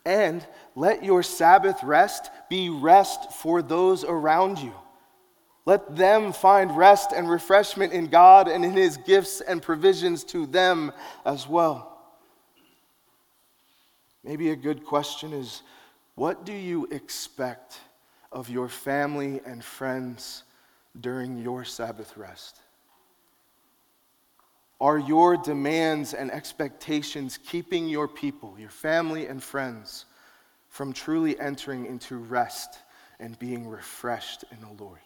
And 0.04 0.46
let 0.75 1.02
your 1.02 1.23
Sabbath 1.23 1.82
rest 1.82 2.30
be 2.50 2.68
rest 2.68 3.32
for 3.32 3.62
those 3.62 4.04
around 4.04 4.58
you. 4.58 4.75
Let 5.64 5.96
them 5.96 6.35
find 6.35 6.76
rest 6.76 7.12
and 7.16 7.30
refreshment 7.30 7.94
in 7.94 8.08
God 8.08 8.49
and 8.49 8.62
in 8.66 8.73
His 8.73 8.99
gifts 8.99 9.40
and 9.40 9.62
provisions 9.62 10.23
to 10.25 10.44
them 10.44 10.92
as 11.25 11.49
well. 11.49 11.99
Maybe 14.25 14.50
a 14.50 14.56
good 14.56 14.85
question 14.85 15.32
is 15.32 15.62
what 16.16 16.44
do 16.44 16.52
you 16.52 16.87
expect 16.90 17.80
of 18.30 18.50
your 18.50 18.68
family 18.68 19.40
and 19.46 19.64
friends 19.64 20.42
during 21.00 21.38
your 21.38 21.64
Sabbath 21.64 22.14
rest? 22.18 22.61
Are 24.80 24.99
your 24.99 25.37
demands 25.37 26.12
and 26.12 26.30
expectations 26.30 27.38
keeping 27.38 27.88
your 27.88 28.06
people, 28.06 28.56
your 28.59 28.71
family 28.71 29.26
and 29.26 29.42
friends, 29.42 30.04
from 30.68 30.92
truly 30.92 31.38
entering 31.40 31.87
into 31.87 32.16
rest 32.18 32.78
and 33.18 33.38
being 33.38 33.66
refreshed 33.66 34.45
in 34.52 34.61
the 34.61 34.83
Lord? 34.83 35.00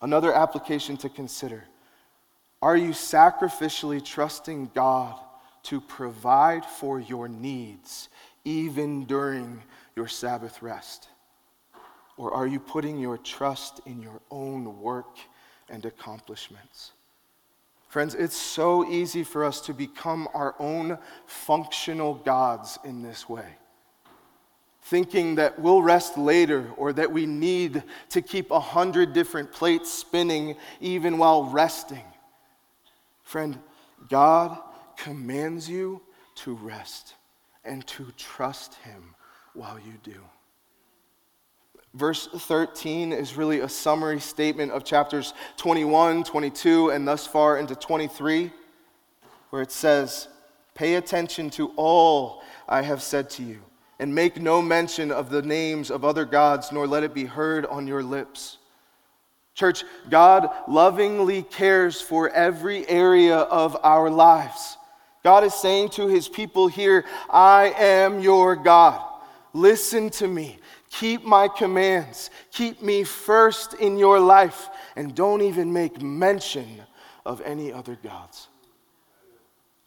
Another 0.00 0.32
application 0.32 0.96
to 0.98 1.08
consider 1.08 1.64
are 2.62 2.78
you 2.78 2.90
sacrificially 2.90 4.02
trusting 4.02 4.70
God 4.74 5.20
to 5.64 5.82
provide 5.82 6.64
for 6.64 6.98
your 6.98 7.28
needs 7.28 8.08
even 8.42 9.04
during 9.04 9.62
your 9.94 10.08
Sabbath 10.08 10.62
rest? 10.62 11.08
Or 12.16 12.32
are 12.32 12.46
you 12.46 12.58
putting 12.58 12.98
your 12.98 13.18
trust 13.18 13.82
in 13.84 14.00
your 14.00 14.18
own 14.30 14.80
work 14.80 15.18
and 15.68 15.84
accomplishments? 15.84 16.92
Friends, 17.94 18.16
it's 18.16 18.36
so 18.36 18.90
easy 18.90 19.22
for 19.22 19.44
us 19.44 19.60
to 19.60 19.72
become 19.72 20.26
our 20.34 20.56
own 20.58 20.98
functional 21.26 22.14
gods 22.14 22.76
in 22.84 23.02
this 23.02 23.28
way. 23.28 23.46
Thinking 24.82 25.36
that 25.36 25.60
we'll 25.60 25.80
rest 25.80 26.18
later 26.18 26.72
or 26.76 26.92
that 26.92 27.12
we 27.12 27.24
need 27.24 27.84
to 28.08 28.20
keep 28.20 28.50
a 28.50 28.58
hundred 28.58 29.12
different 29.12 29.52
plates 29.52 29.92
spinning 29.92 30.56
even 30.80 31.18
while 31.18 31.44
resting. 31.44 32.02
Friend, 33.22 33.56
God 34.08 34.58
commands 34.96 35.70
you 35.70 36.02
to 36.38 36.52
rest 36.52 37.14
and 37.64 37.86
to 37.86 38.08
trust 38.16 38.74
Him 38.74 39.14
while 39.52 39.78
you 39.78 39.94
do. 40.02 40.20
Verse 41.94 42.26
13 42.26 43.12
is 43.12 43.36
really 43.36 43.60
a 43.60 43.68
summary 43.68 44.18
statement 44.18 44.72
of 44.72 44.84
chapters 44.84 45.32
21, 45.58 46.24
22, 46.24 46.90
and 46.90 47.06
thus 47.06 47.24
far 47.24 47.58
into 47.58 47.76
23, 47.76 48.50
where 49.50 49.62
it 49.62 49.70
says, 49.70 50.26
Pay 50.74 50.96
attention 50.96 51.50
to 51.50 51.70
all 51.76 52.42
I 52.68 52.82
have 52.82 53.00
said 53.00 53.30
to 53.30 53.44
you, 53.44 53.60
and 54.00 54.12
make 54.12 54.40
no 54.40 54.60
mention 54.60 55.12
of 55.12 55.30
the 55.30 55.42
names 55.42 55.88
of 55.92 56.04
other 56.04 56.24
gods, 56.24 56.72
nor 56.72 56.88
let 56.88 57.04
it 57.04 57.14
be 57.14 57.26
heard 57.26 57.64
on 57.66 57.86
your 57.86 58.02
lips. 58.02 58.58
Church, 59.54 59.84
God 60.10 60.48
lovingly 60.66 61.42
cares 61.42 62.00
for 62.00 62.28
every 62.30 62.88
area 62.88 63.36
of 63.36 63.76
our 63.84 64.10
lives. 64.10 64.78
God 65.22 65.44
is 65.44 65.54
saying 65.54 65.90
to 65.90 66.08
his 66.08 66.28
people 66.28 66.66
here, 66.66 67.04
I 67.30 67.72
am 67.78 68.18
your 68.18 68.56
God. 68.56 69.00
Listen 69.52 70.10
to 70.10 70.26
me. 70.26 70.58
Keep 71.00 71.24
my 71.24 71.48
commands. 71.48 72.30
Keep 72.52 72.80
me 72.80 73.02
first 73.02 73.74
in 73.74 73.98
your 73.98 74.20
life. 74.20 74.68
And 74.94 75.14
don't 75.14 75.42
even 75.42 75.72
make 75.72 76.00
mention 76.00 76.82
of 77.26 77.40
any 77.40 77.72
other 77.72 77.96
gods. 77.96 78.48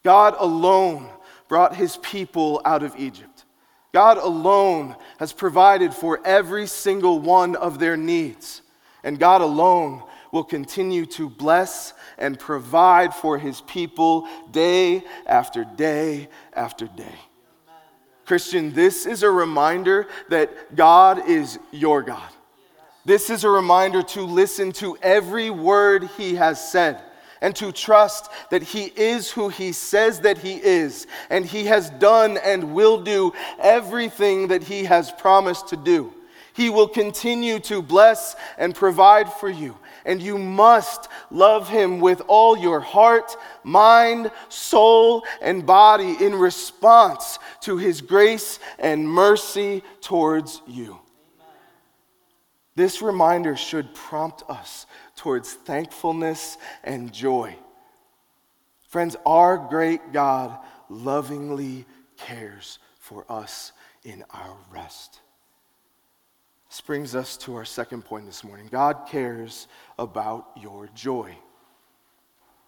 God 0.04 0.34
alone 0.38 1.08
brought 1.48 1.74
his 1.74 1.96
people 1.98 2.60
out 2.64 2.82
of 2.82 2.94
Egypt. 2.96 3.46
God 3.94 4.18
alone 4.18 4.96
has 5.18 5.32
provided 5.32 5.94
for 5.94 6.20
every 6.26 6.66
single 6.66 7.20
one 7.20 7.56
of 7.56 7.78
their 7.78 7.96
needs. 7.96 8.60
And 9.02 9.18
God 9.18 9.40
alone 9.40 10.02
will 10.30 10.44
continue 10.44 11.06
to 11.06 11.30
bless 11.30 11.94
and 12.18 12.38
provide 12.38 13.14
for 13.14 13.38
his 13.38 13.62
people 13.62 14.28
day 14.50 15.02
after 15.26 15.64
day 15.64 16.28
after 16.52 16.86
day. 16.86 17.18
Christian, 18.28 18.74
this 18.74 19.06
is 19.06 19.22
a 19.22 19.30
reminder 19.30 20.06
that 20.28 20.76
God 20.76 21.26
is 21.30 21.58
your 21.72 22.02
God. 22.02 22.28
This 23.06 23.30
is 23.30 23.42
a 23.42 23.48
reminder 23.48 24.02
to 24.02 24.20
listen 24.20 24.70
to 24.72 24.98
every 25.00 25.48
word 25.48 26.10
he 26.18 26.34
has 26.34 26.70
said 26.70 27.00
and 27.40 27.56
to 27.56 27.72
trust 27.72 28.30
that 28.50 28.62
he 28.62 28.92
is 28.94 29.30
who 29.30 29.48
he 29.48 29.72
says 29.72 30.20
that 30.20 30.36
he 30.36 30.56
is, 30.56 31.06
and 31.30 31.46
he 31.46 31.64
has 31.64 31.88
done 31.88 32.36
and 32.36 32.74
will 32.74 33.02
do 33.02 33.32
everything 33.60 34.48
that 34.48 34.62
he 34.62 34.84
has 34.84 35.10
promised 35.10 35.68
to 35.68 35.76
do. 35.76 36.12
He 36.52 36.68
will 36.68 36.88
continue 36.88 37.60
to 37.60 37.80
bless 37.80 38.36
and 38.58 38.74
provide 38.74 39.32
for 39.32 39.48
you 39.48 39.74
and 40.04 40.22
you 40.22 40.38
must 40.38 41.08
love 41.30 41.68
him 41.68 42.00
with 42.00 42.22
all 42.28 42.56
your 42.56 42.80
heart, 42.80 43.36
mind, 43.64 44.30
soul, 44.48 45.24
and 45.40 45.66
body 45.66 46.16
in 46.20 46.34
response 46.34 47.38
to 47.62 47.76
his 47.76 48.00
grace 48.00 48.58
and 48.78 49.08
mercy 49.08 49.82
towards 50.00 50.62
you. 50.66 50.98
This 52.74 53.02
reminder 53.02 53.56
should 53.56 53.92
prompt 53.94 54.44
us 54.48 54.86
towards 55.16 55.52
thankfulness 55.52 56.56
and 56.84 57.12
joy. 57.12 57.56
Friends, 58.88 59.16
our 59.26 59.58
great 59.58 60.12
God 60.12 60.56
lovingly 60.88 61.86
cares 62.16 62.78
for 63.00 63.24
us 63.28 63.72
in 64.04 64.24
our 64.30 64.56
rest. 64.70 65.20
This 66.68 66.80
brings 66.82 67.14
us 67.14 67.36
to 67.38 67.54
our 67.56 67.64
second 67.64 68.04
point 68.04 68.26
this 68.26 68.44
morning. 68.44 68.68
God 68.70 69.06
cares 69.08 69.68
about 69.98 70.50
your 70.60 70.88
joy. 70.94 71.34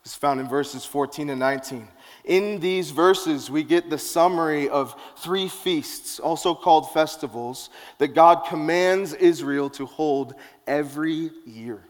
It's 0.03 0.15
found 0.15 0.41
in 0.41 0.49
verses 0.49 0.87
14 0.87 1.29
and 1.29 1.39
19. 1.39 1.87
In 2.25 2.59
these 2.61 2.91
verses, 2.91 3.51
we 3.51 3.63
get 3.63 3.91
the 3.91 3.99
summary 3.99 4.71
of 4.71 4.99
three 5.19 5.49
feasts, 5.49 6.19
also 6.19 6.55
called 6.55 6.91
festivals, 6.93 7.69
that 7.99 8.15
God 8.15 8.47
commands 8.47 9.13
Israel 9.13 9.69
to 9.71 9.85
hold 9.85 10.35
every 10.67 11.31
year. 11.45 11.83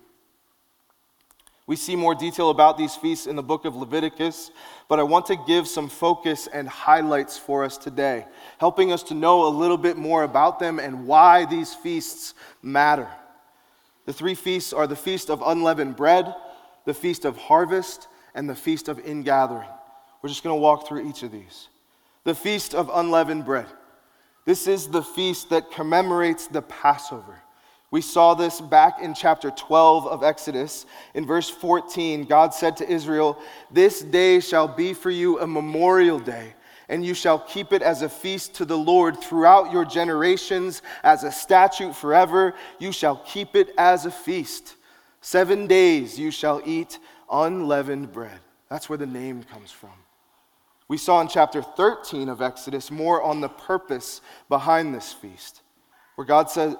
We 1.70 1.76
see 1.76 1.94
more 1.94 2.16
detail 2.16 2.50
about 2.50 2.76
these 2.76 2.96
feasts 2.96 3.28
in 3.28 3.36
the 3.36 3.44
book 3.44 3.64
of 3.64 3.76
Leviticus, 3.76 4.50
but 4.88 4.98
I 4.98 5.04
want 5.04 5.26
to 5.26 5.36
give 5.36 5.68
some 5.68 5.88
focus 5.88 6.48
and 6.52 6.68
highlights 6.68 7.38
for 7.38 7.62
us 7.62 7.78
today, 7.78 8.26
helping 8.58 8.90
us 8.90 9.04
to 9.04 9.14
know 9.14 9.46
a 9.46 9.54
little 9.56 9.76
bit 9.76 9.96
more 9.96 10.24
about 10.24 10.58
them 10.58 10.80
and 10.80 11.06
why 11.06 11.44
these 11.44 11.72
feasts 11.72 12.34
matter. 12.60 13.06
The 14.04 14.12
three 14.12 14.34
feasts 14.34 14.72
are 14.72 14.88
the 14.88 14.96
Feast 14.96 15.30
of 15.30 15.44
Unleavened 15.46 15.94
Bread, 15.94 16.34
the 16.86 16.92
Feast 16.92 17.24
of 17.24 17.36
Harvest, 17.36 18.08
and 18.34 18.50
the 18.50 18.56
Feast 18.56 18.88
of 18.88 18.98
Ingathering. 19.06 19.68
We're 20.22 20.28
just 20.28 20.42
going 20.42 20.56
to 20.56 20.60
walk 20.60 20.88
through 20.88 21.08
each 21.08 21.22
of 21.22 21.30
these. 21.30 21.68
The 22.24 22.34
Feast 22.34 22.74
of 22.74 22.90
Unleavened 22.92 23.44
Bread. 23.44 23.66
This 24.44 24.66
is 24.66 24.88
the 24.88 25.04
feast 25.04 25.50
that 25.50 25.70
commemorates 25.70 26.48
the 26.48 26.62
Passover. 26.62 27.42
We 27.90 28.00
saw 28.00 28.34
this 28.34 28.60
back 28.60 29.00
in 29.02 29.14
chapter 29.14 29.50
12 29.50 30.06
of 30.06 30.22
Exodus. 30.22 30.86
In 31.14 31.26
verse 31.26 31.50
14, 31.50 32.24
God 32.24 32.54
said 32.54 32.76
to 32.76 32.88
Israel, 32.88 33.38
This 33.70 34.00
day 34.00 34.40
shall 34.40 34.68
be 34.68 34.94
for 34.94 35.10
you 35.10 35.40
a 35.40 35.46
memorial 35.46 36.20
day, 36.20 36.54
and 36.88 37.04
you 37.04 37.14
shall 37.14 37.40
keep 37.40 37.72
it 37.72 37.82
as 37.82 38.02
a 38.02 38.08
feast 38.08 38.54
to 38.54 38.64
the 38.64 38.78
Lord 38.78 39.20
throughout 39.20 39.72
your 39.72 39.84
generations, 39.84 40.82
as 41.02 41.24
a 41.24 41.32
statute 41.32 41.96
forever. 41.96 42.54
You 42.78 42.92
shall 42.92 43.16
keep 43.16 43.56
it 43.56 43.74
as 43.76 44.06
a 44.06 44.10
feast. 44.10 44.76
Seven 45.20 45.66
days 45.66 46.18
you 46.18 46.30
shall 46.30 46.62
eat 46.64 46.98
unleavened 47.30 48.12
bread. 48.12 48.38
That's 48.68 48.88
where 48.88 48.98
the 48.98 49.06
name 49.06 49.42
comes 49.42 49.72
from. 49.72 49.90
We 50.86 50.96
saw 50.96 51.20
in 51.20 51.28
chapter 51.28 51.62
13 51.62 52.28
of 52.28 52.40
Exodus 52.40 52.90
more 52.90 53.22
on 53.22 53.40
the 53.40 53.48
purpose 53.48 54.20
behind 54.48 54.94
this 54.94 55.12
feast, 55.12 55.62
where 56.14 56.26
God 56.26 56.50
said, 56.50 56.76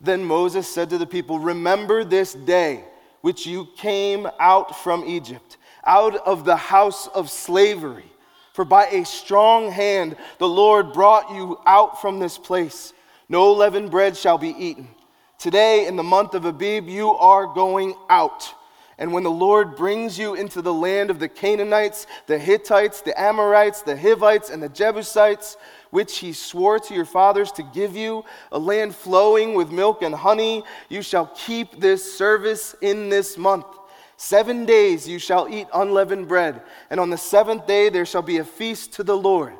then 0.00 0.24
Moses 0.24 0.68
said 0.68 0.90
to 0.90 0.98
the 0.98 1.06
people, 1.06 1.38
Remember 1.38 2.04
this 2.04 2.32
day 2.32 2.84
which 3.20 3.46
you 3.46 3.68
came 3.76 4.28
out 4.38 4.76
from 4.82 5.04
Egypt, 5.04 5.56
out 5.84 6.14
of 6.26 6.44
the 6.44 6.56
house 6.56 7.08
of 7.08 7.30
slavery. 7.30 8.10
For 8.52 8.64
by 8.64 8.86
a 8.86 9.04
strong 9.04 9.70
hand 9.70 10.16
the 10.38 10.48
Lord 10.48 10.92
brought 10.92 11.32
you 11.34 11.58
out 11.66 12.00
from 12.00 12.18
this 12.18 12.38
place. 12.38 12.92
No 13.28 13.52
leavened 13.52 13.90
bread 13.90 14.16
shall 14.16 14.38
be 14.38 14.50
eaten. 14.50 14.88
Today, 15.38 15.86
in 15.86 15.94
the 15.94 16.02
month 16.02 16.34
of 16.34 16.44
Abib, 16.44 16.88
you 16.88 17.10
are 17.10 17.46
going 17.46 17.94
out. 18.10 18.52
And 18.98 19.12
when 19.12 19.22
the 19.22 19.30
Lord 19.30 19.76
brings 19.76 20.18
you 20.18 20.34
into 20.34 20.60
the 20.60 20.74
land 20.74 21.10
of 21.10 21.20
the 21.20 21.28
Canaanites, 21.28 22.08
the 22.26 22.38
Hittites, 22.38 23.00
the 23.02 23.18
Amorites, 23.20 23.82
the 23.82 23.96
Hivites, 23.96 24.50
and 24.50 24.60
the 24.60 24.68
Jebusites, 24.68 25.56
which 25.90 26.18
he 26.18 26.32
swore 26.32 26.78
to 26.78 26.94
your 26.94 27.04
fathers 27.04 27.52
to 27.52 27.62
give 27.62 27.96
you, 27.96 28.24
a 28.52 28.58
land 28.58 28.94
flowing 28.94 29.54
with 29.54 29.70
milk 29.70 30.02
and 30.02 30.14
honey. 30.14 30.64
You 30.88 31.02
shall 31.02 31.26
keep 31.26 31.80
this 31.80 32.16
service 32.16 32.74
in 32.80 33.08
this 33.08 33.38
month. 33.38 33.66
Seven 34.16 34.66
days 34.66 35.08
you 35.08 35.18
shall 35.18 35.48
eat 35.48 35.68
unleavened 35.72 36.26
bread, 36.26 36.60
and 36.90 36.98
on 36.98 37.10
the 37.10 37.16
seventh 37.16 37.66
day 37.66 37.88
there 37.88 38.04
shall 38.04 38.22
be 38.22 38.38
a 38.38 38.44
feast 38.44 38.94
to 38.94 39.04
the 39.04 39.16
Lord. 39.16 39.54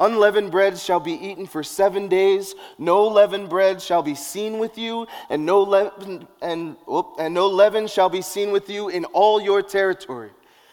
Unleavened 0.00 0.50
bread 0.50 0.78
shall 0.78 0.98
be 0.98 1.12
eaten 1.12 1.46
for 1.46 1.62
seven 1.62 2.08
days. 2.08 2.54
No 2.78 3.06
leavened 3.06 3.50
bread 3.50 3.82
shall 3.82 4.02
be 4.02 4.14
seen 4.14 4.58
with 4.58 4.78
you, 4.78 5.06
and 5.28 5.44
no 5.44 5.62
leaven, 5.62 6.26
and, 6.40 6.76
and 7.18 7.34
no 7.34 7.46
leaven 7.46 7.86
shall 7.86 8.08
be 8.08 8.22
seen 8.22 8.50
with 8.50 8.70
you 8.70 8.88
in 8.88 9.04
all 9.04 9.40
your 9.42 9.62
territory. 9.62 10.30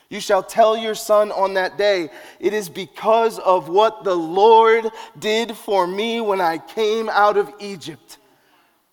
You 0.10 0.20
shall 0.22 0.44
tell 0.44 0.78
your 0.78 0.96
son 0.96 1.32
on 1.32 1.56
that 1.56 1.78
day, 1.78 2.10
It 2.40 2.54
is 2.54 2.70
because 2.70 3.40
of 3.40 3.68
what 3.68 4.04
the 4.04 4.16
Lord 4.16 4.90
did 5.20 5.56
for 5.56 5.86
me 5.86 6.22
when 6.22 6.40
I 6.40 6.60
came 6.60 7.10
out 7.10 7.38
of 7.38 7.52
Egypt. 7.60 8.18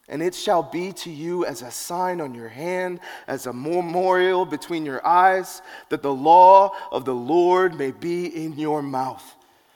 And 0.08 0.22
it 0.22 0.34
shall 0.34 0.62
be 0.62 0.92
to 0.92 1.10
you 1.10 1.46
as 1.46 1.62
a 1.62 1.70
sign 1.70 2.20
on 2.20 2.34
your 2.34 2.48
hand, 2.48 3.00
as 3.26 3.46
a 3.46 3.52
memorial 3.52 4.44
between 4.44 4.84
your 4.84 5.04
eyes, 5.06 5.62
that 5.88 6.02
the 6.02 6.12
law 6.12 6.72
of 6.92 7.04
the 7.04 7.14
Lord 7.14 7.78
may 7.78 7.90
be 7.90 8.26
in 8.26 8.58
your 8.58 8.82
mouth. 8.82 9.24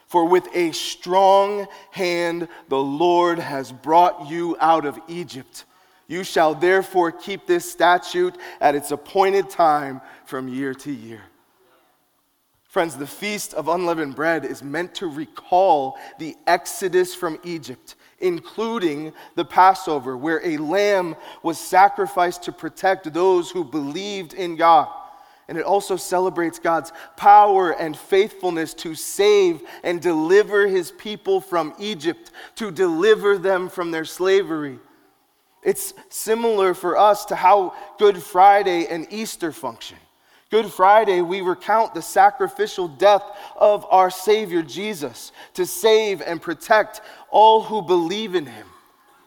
For 0.06 0.26
with 0.26 0.48
a 0.54 0.72
strong 0.72 1.66
hand 1.92 2.48
the 2.68 2.82
Lord 2.82 3.38
has 3.38 3.72
brought 3.72 4.28
you 4.28 4.56
out 4.60 4.84
of 4.84 4.98
Egypt. 5.08 5.64
You 6.08 6.24
shall 6.24 6.54
therefore 6.54 7.12
keep 7.12 7.46
this 7.46 7.70
statute 7.70 8.34
at 8.60 8.74
its 8.74 8.90
appointed 8.90 9.50
time 9.50 10.00
from 10.24 10.48
year 10.48 10.74
to 10.74 10.90
year. 10.90 11.20
Friends, 12.64 12.96
the 12.96 13.06
Feast 13.06 13.54
of 13.54 13.68
Unleavened 13.68 14.14
Bread 14.14 14.44
is 14.44 14.62
meant 14.62 14.94
to 14.96 15.06
recall 15.06 15.98
the 16.18 16.34
exodus 16.46 17.14
from 17.14 17.38
Egypt, 17.44 17.94
including 18.18 19.12
the 19.36 19.44
Passover, 19.44 20.16
where 20.16 20.44
a 20.44 20.58
lamb 20.58 21.16
was 21.42 21.58
sacrificed 21.58 22.42
to 22.44 22.52
protect 22.52 23.12
those 23.12 23.50
who 23.50 23.64
believed 23.64 24.34
in 24.34 24.56
God. 24.56 24.88
And 25.48 25.56
it 25.56 25.64
also 25.64 25.96
celebrates 25.96 26.58
God's 26.58 26.92
power 27.16 27.70
and 27.70 27.96
faithfulness 27.96 28.74
to 28.74 28.94
save 28.94 29.62
and 29.82 30.00
deliver 30.00 30.66
his 30.66 30.90
people 30.90 31.40
from 31.40 31.74
Egypt, 31.78 32.32
to 32.56 32.70
deliver 32.70 33.38
them 33.38 33.70
from 33.70 33.90
their 33.90 34.04
slavery. 34.04 34.78
It's 35.68 35.92
similar 36.08 36.72
for 36.72 36.96
us 36.96 37.26
to 37.26 37.36
how 37.36 37.74
Good 37.98 38.22
Friday 38.22 38.86
and 38.86 39.06
Easter 39.10 39.52
function. 39.52 39.98
Good 40.50 40.72
Friday, 40.72 41.20
we 41.20 41.42
recount 41.42 41.92
the 41.92 42.00
sacrificial 42.00 42.88
death 42.88 43.22
of 43.54 43.84
our 43.90 44.08
Savior 44.08 44.62
Jesus 44.62 45.30
to 45.52 45.66
save 45.66 46.22
and 46.22 46.40
protect 46.40 47.02
all 47.28 47.62
who 47.62 47.82
believe 47.82 48.34
in 48.34 48.46
him. 48.46 48.66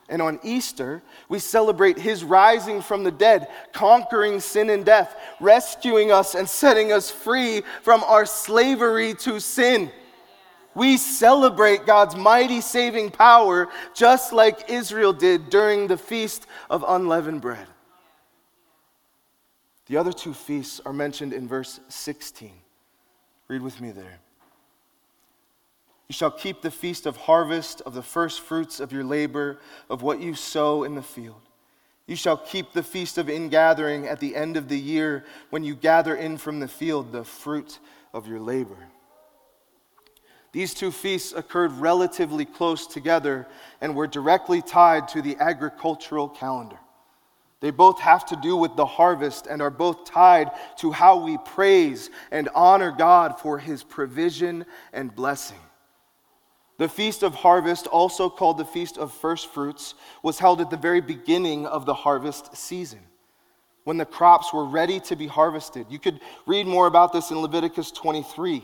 And 0.10 0.20
on 0.20 0.40
Easter, 0.42 1.04
we 1.30 1.38
celebrate 1.38 2.00
his 2.00 2.24
rising 2.24 2.82
from 2.82 3.04
the 3.04 3.12
dead, 3.12 3.48
conquering 3.72 4.40
sin 4.40 4.72
and 4.72 4.84
death, 4.84 5.16
rescuing 5.40 6.12
us 6.12 6.34
and 6.34 6.50
setting 6.50 6.92
us 6.92 7.12
free 7.12 7.62
from 7.84 8.04
our 8.06 8.26
slavery 8.26 9.14
to 9.14 9.40
sin. 9.40 9.92
We 10.74 10.98
celebrate 10.98 11.86
God's 11.86 12.16
mighty 12.16 12.62
saving 12.62 13.12
power 13.12 13.68
just 13.94 14.32
like 14.32 14.70
Israel 14.70 15.14
did 15.14 15.50
during 15.50 15.88
the 15.88 15.98
feast 15.98 16.48
of 16.70 16.86
unleavened 16.88 17.42
bread. 17.42 17.68
The 19.88 19.98
other 19.98 20.14
two 20.14 20.34
feasts 20.34 20.80
are 20.86 20.94
mentioned 20.94 21.34
in 21.34 21.48
verse 21.48 21.82
16. 21.90 22.54
Read 23.50 23.62
with 23.62 23.82
me 23.82 23.92
there. 23.92 24.20
You 26.08 26.14
shall 26.14 26.32
keep 26.32 26.62
the 26.62 26.72
feast 26.72 27.06
of 27.06 27.18
harvest 27.18 27.82
of 27.82 27.94
the 27.94 28.02
first 28.02 28.42
fruits 28.42 28.80
of 28.80 28.92
your 28.92 29.04
labor, 29.04 29.60
of 29.90 30.02
what 30.02 30.22
you 30.22 30.36
sow 30.36 30.84
in 30.84 30.96
the 30.96 31.02
field. 31.02 31.42
You 32.08 32.16
shall 32.16 32.38
keep 32.38 32.74
the 32.74 32.84
feast 32.84 33.18
of 33.18 33.30
ingathering 33.30 34.08
at 34.08 34.20
the 34.20 34.36
end 34.36 34.58
of 34.58 34.68
the 34.68 34.80
year 34.80 35.26
when 35.50 35.64
you 35.64 35.76
gather 35.76 36.16
in 36.16 36.38
from 36.38 36.60
the 36.60 36.68
field 36.68 37.12
the 37.12 37.24
fruit 37.24 37.80
of 38.14 38.28
your 38.28 38.40
labor. 38.40 38.90
These 40.52 40.74
two 40.74 40.92
feasts 40.92 41.32
occurred 41.34 41.72
relatively 41.74 42.46
close 42.46 42.86
together 42.86 43.48
and 43.80 43.96
were 43.96 44.08
directly 44.08 44.62
tied 44.62 45.08
to 45.10 45.22
the 45.22 45.38
agricultural 45.40 46.28
calendar. 46.28 46.78
They 47.62 47.72
both 47.72 48.00
have 48.00 48.26
to 48.28 48.36
do 48.36 48.58
with 48.58 48.76
the 48.76 48.86
harvest 48.86 49.48
and 49.48 49.62
are 49.62 49.70
both 49.70 50.04
tied 50.04 50.52
to 50.78 50.92
how 50.92 51.18
we 51.18 51.38
praise 51.38 52.10
and 52.32 52.50
honor 52.56 52.92
God 52.92 53.40
for 53.40 53.60
his 53.60 53.84
provision 53.84 54.66
and 54.92 55.16
blessing. 55.16 55.60
The 56.80 56.90
Feast 56.90 57.22
of 57.22 57.36
Harvest, 57.36 57.86
also 57.86 58.28
called 58.28 58.58
the 58.58 58.66
Feast 58.66 58.98
of 58.98 59.14
First 59.14 59.54
Fruits, 59.54 59.94
was 60.24 60.40
held 60.40 60.60
at 60.60 60.72
the 60.72 60.78
very 60.78 61.00
beginning 61.00 61.68
of 61.68 61.86
the 61.86 61.94
harvest 61.94 62.58
season 62.58 63.00
when 63.84 63.98
the 63.98 64.06
crops 64.06 64.52
were 64.52 64.66
ready 64.66 65.00
to 65.02 65.16
be 65.16 65.28
harvested. 65.28 65.86
You 65.90 66.00
could 66.00 66.20
read 66.48 66.66
more 66.66 66.88
about 66.88 67.14
this 67.14 67.30
in 67.30 67.40
Leviticus 67.40 67.92
23. 67.92 68.64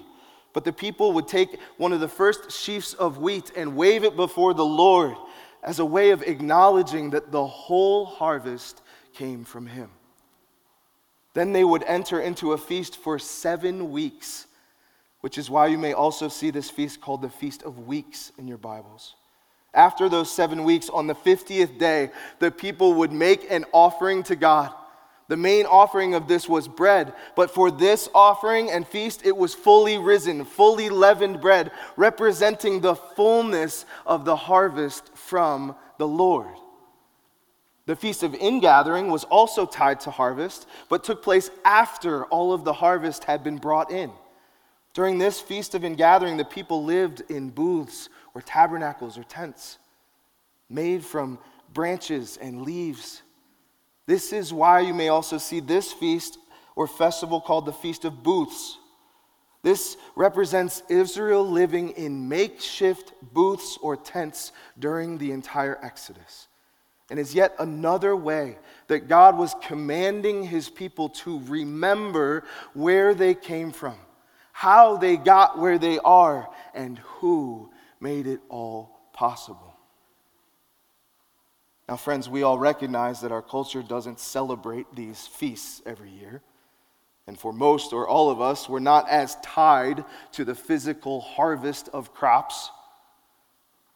But 0.53 0.63
the 0.63 0.73
people 0.73 1.13
would 1.13 1.27
take 1.27 1.59
one 1.77 1.93
of 1.93 1.99
the 1.99 2.07
first 2.07 2.51
sheaves 2.51 2.93
of 2.93 3.19
wheat 3.19 3.51
and 3.55 3.75
wave 3.75 4.03
it 4.03 4.15
before 4.15 4.53
the 4.53 4.65
Lord 4.65 5.15
as 5.63 5.79
a 5.79 5.85
way 5.85 6.11
of 6.11 6.23
acknowledging 6.23 7.11
that 7.11 7.31
the 7.31 7.45
whole 7.45 8.05
harvest 8.05 8.81
came 9.13 9.43
from 9.43 9.67
him. 9.67 9.89
Then 11.33 11.53
they 11.53 11.63
would 11.63 11.83
enter 11.83 12.19
into 12.19 12.53
a 12.53 12.57
feast 12.57 12.95
for 12.97 13.19
seven 13.19 13.91
weeks, 13.91 14.47
which 15.21 15.37
is 15.37 15.49
why 15.49 15.67
you 15.67 15.77
may 15.77 15.93
also 15.93 16.29
see 16.29 16.49
this 16.49 16.69
feast 16.69 17.01
called 17.01 17.21
the 17.21 17.29
Feast 17.29 17.63
of 17.63 17.85
Weeks 17.85 18.31
in 18.37 18.47
your 18.47 18.57
Bibles. 18.57 19.15
After 19.73 20.09
those 20.09 20.31
seven 20.31 20.63
weeks, 20.63 20.89
on 20.89 21.05
the 21.05 21.13
50th 21.13 21.77
day, 21.77 22.09
the 22.39 22.49
people 22.49 22.95
would 22.95 23.11
make 23.11 23.45
an 23.51 23.65
offering 23.71 24.23
to 24.23 24.35
God. 24.35 24.73
The 25.27 25.37
main 25.37 25.65
offering 25.65 26.13
of 26.13 26.27
this 26.27 26.47
was 26.47 26.67
bread, 26.67 27.13
but 27.35 27.51
for 27.51 27.69
this 27.69 28.07
offering 28.15 28.71
and 28.71 28.87
feast, 28.87 29.25
it 29.25 29.35
was 29.35 29.53
fully 29.53 29.97
risen, 29.97 30.45
fully 30.45 30.89
leavened 30.89 31.41
bread, 31.41 31.71
representing 31.97 32.79
the 32.79 32.95
fullness 32.95 33.85
of 34.05 34.23
the 34.23 34.37
harvest 34.37 35.13
from 35.15 35.75
the 35.97 36.07
Lord. 36.07 36.55
The 37.87 37.95
Feast 37.95 38.23
of 38.23 38.35
Ingathering 38.35 39.09
was 39.09 39.23
also 39.25 39.65
tied 39.65 40.01
to 40.01 40.11
harvest, 40.11 40.67
but 40.89 41.03
took 41.03 41.23
place 41.23 41.49
after 41.63 42.25
all 42.25 42.53
of 42.53 42.63
the 42.63 42.73
harvest 42.73 43.23
had 43.23 43.43
been 43.43 43.57
brought 43.57 43.91
in. 43.91 44.11
During 44.93 45.17
this 45.17 45.39
Feast 45.39 45.75
of 45.75 45.83
Ingathering, 45.83 46.37
the 46.37 46.45
people 46.45 46.83
lived 46.83 47.21
in 47.29 47.49
booths 47.49 48.09
or 48.33 48.41
tabernacles 48.41 49.17
or 49.17 49.23
tents 49.23 49.77
made 50.69 51.03
from 51.03 51.39
branches 51.73 52.37
and 52.37 52.61
leaves. 52.61 53.23
This 54.07 54.33
is 54.33 54.51
why 54.51 54.79
you 54.79 54.93
may 54.93 55.09
also 55.09 55.37
see 55.37 55.59
this 55.59 55.93
feast 55.93 56.39
or 56.75 56.87
festival 56.87 57.39
called 57.39 57.65
the 57.65 57.73
Feast 57.73 58.05
of 58.05 58.23
Booths. 58.23 58.79
This 59.61 59.97
represents 60.15 60.81
Israel 60.89 61.47
living 61.47 61.89
in 61.91 62.27
makeshift 62.27 63.13
booths 63.33 63.77
or 63.81 63.95
tents 63.95 64.51
during 64.79 65.17
the 65.17 65.31
entire 65.31 65.77
Exodus 65.83 66.47
and 67.09 67.19
is 67.19 67.33
yet 67.33 67.55
another 67.59 68.15
way 68.15 68.57
that 68.87 69.07
God 69.07 69.37
was 69.37 69.55
commanding 69.63 70.43
his 70.43 70.69
people 70.69 71.09
to 71.09 71.39
remember 71.41 72.43
where 72.73 73.13
they 73.13 73.33
came 73.33 73.71
from, 73.71 73.95
how 74.51 74.97
they 74.97 75.15
got 75.15 75.57
where 75.57 75.77
they 75.77 75.99
are, 75.99 76.49
and 76.73 76.99
who 76.99 77.71
made 77.99 78.27
it 78.27 78.41
all 78.49 78.99
possible. 79.13 79.66
Now, 81.87 81.95
friends, 81.95 82.29
we 82.29 82.43
all 82.43 82.59
recognize 82.59 83.21
that 83.21 83.31
our 83.31 83.41
culture 83.41 83.81
doesn't 83.81 84.19
celebrate 84.19 84.93
these 84.93 85.25
feasts 85.25 85.81
every 85.85 86.09
year. 86.09 86.41
And 87.27 87.39
for 87.39 87.53
most 87.53 87.93
or 87.93 88.07
all 88.07 88.29
of 88.29 88.41
us, 88.41 88.69
we're 88.69 88.79
not 88.79 89.09
as 89.09 89.35
tied 89.43 90.03
to 90.33 90.45
the 90.45 90.55
physical 90.55 91.21
harvest 91.21 91.89
of 91.93 92.13
crops 92.13 92.71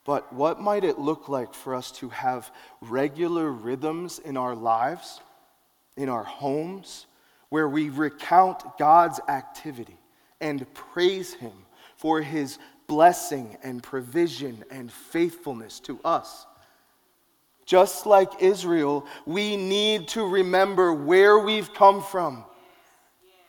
but 0.03 0.33
what 0.33 0.59
might 0.59 0.83
it 0.83 0.99
look 0.99 1.29
like 1.29 1.53
for 1.53 1.75
us 1.75 1.91
to 1.93 2.09
have 2.09 2.51
regular 2.81 3.51
rhythms 3.51 4.19
in 4.19 4.35
our 4.35 4.55
lives, 4.55 5.21
in 5.95 6.09
our 6.09 6.23
homes, 6.23 7.05
where 7.49 7.69
we 7.69 7.89
recount 7.89 8.77
God's 8.77 9.19
activity 9.27 9.97
and 10.39 10.71
praise 10.73 11.33
Him 11.33 11.53
for 11.97 12.21
His 12.21 12.57
blessing 12.87 13.57
and 13.63 13.83
provision 13.83 14.63
and 14.71 14.91
faithfulness 14.91 15.79
to 15.81 15.99
us? 16.03 16.47
Just 17.65 18.05
like 18.05 18.41
Israel, 18.41 19.05
we 19.25 19.55
need 19.55 20.07
to 20.09 20.25
remember 20.25 20.93
where 20.93 21.39
we've 21.39 21.73
come 21.73 22.01
from, 22.03 22.43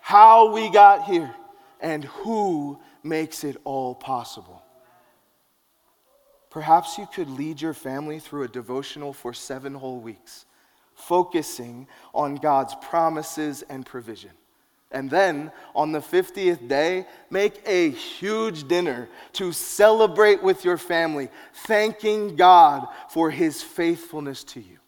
how 0.01 0.53
we 0.53 0.70
got 0.70 1.05
here, 1.05 1.35
and 1.81 2.05
who 2.05 2.79
makes 3.03 3.42
it 3.44 3.57
all 3.64 3.94
possible. 3.94 4.62
Perhaps 6.51 6.98
you 6.98 7.07
could 7.07 7.31
lead 7.31 7.61
your 7.61 7.72
family 7.72 8.18
through 8.18 8.42
a 8.42 8.48
devotional 8.48 9.12
for 9.12 9.33
seven 9.33 9.75
whole 9.75 10.01
weeks, 10.01 10.44
focusing 10.94 11.88
on 12.12 12.37
God's 12.37 12.75
promises 12.83 13.62
and 13.70 13.87
provision. 13.87 14.33
And 14.92 15.11
then 15.11 15.50
on 15.74 15.90
the 15.92 16.00
50th 16.00 16.68
day, 16.68 17.07
make 17.31 17.62
a 17.66 17.90
huge 17.90 18.68
dinner 18.68 19.09
to 19.35 19.52
celebrate 19.52 20.42
with 20.42 20.64
your 20.64 20.76
family, 20.76 21.31
thanking 21.66 22.37
God 22.37 22.87
for 23.09 23.31
his 23.31 23.62
faithfulness 23.62 24.44
to 24.44 24.61
you. 24.61 24.78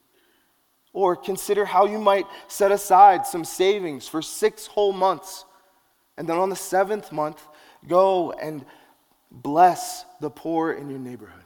Or 0.92 1.16
consider 1.16 1.64
how 1.64 1.86
you 1.86 1.98
might 1.98 2.26
set 2.46 2.70
aside 2.70 3.26
some 3.26 3.44
savings 3.44 4.06
for 4.06 4.22
six 4.22 4.66
whole 4.66 4.92
months. 4.92 5.44
And 6.16 6.28
then 6.28 6.36
on 6.36 6.50
the 6.50 6.56
seventh 6.56 7.10
month, 7.10 7.42
go 7.88 8.32
and 8.32 8.64
bless 9.30 10.04
the 10.20 10.30
poor 10.30 10.72
in 10.72 10.90
your 10.90 11.00
neighborhood 11.00 11.40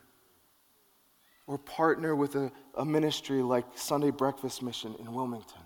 or 1.46 1.58
partner 1.58 2.14
with 2.14 2.34
a, 2.34 2.52
a 2.74 2.84
ministry 2.84 3.40
like 3.40 3.64
Sunday 3.74 4.10
Breakfast 4.10 4.62
Mission 4.62 4.94
in 4.98 5.12
Wilmington. 5.12 5.62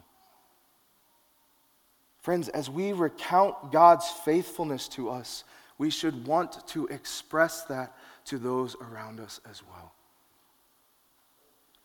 Friends, 2.22 2.48
as 2.48 2.70
we 2.70 2.92
recount 2.92 3.72
God's 3.72 4.08
faithfulness 4.08 4.88
to 4.88 5.11
us, 5.11 5.44
we 5.76 5.90
should 5.90 6.26
want 6.26 6.66
to 6.68 6.87
express 6.87 7.64
that 7.64 7.92
to 8.26 8.38
those 8.38 8.76
around 8.76 9.18
us 9.18 9.40
as 9.50 9.62
well. 9.68 9.92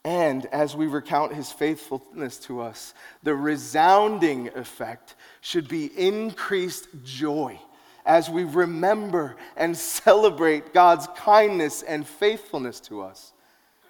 And 0.06 0.45
as 0.47 0.76
we 0.76 0.88
recount 0.88 1.34
his 1.34 1.52
faithfulness 1.52 2.38
to 2.41 2.62
us, 2.62 2.93
the 3.23 3.36
resounding 3.36 4.50
effect 4.56 5.15
should 5.41 5.67
be 5.67 5.88
increased 5.97 6.88
joy 7.04 7.60
as 8.06 8.30
we 8.30 8.43
remember 8.45 9.36
and 9.58 9.76
celebrate 9.76 10.73
God's 10.73 11.08
kindness 11.17 11.82
and 11.82 12.08
faithfulness 12.08 12.80
to 12.82 13.02
us. 13.02 13.34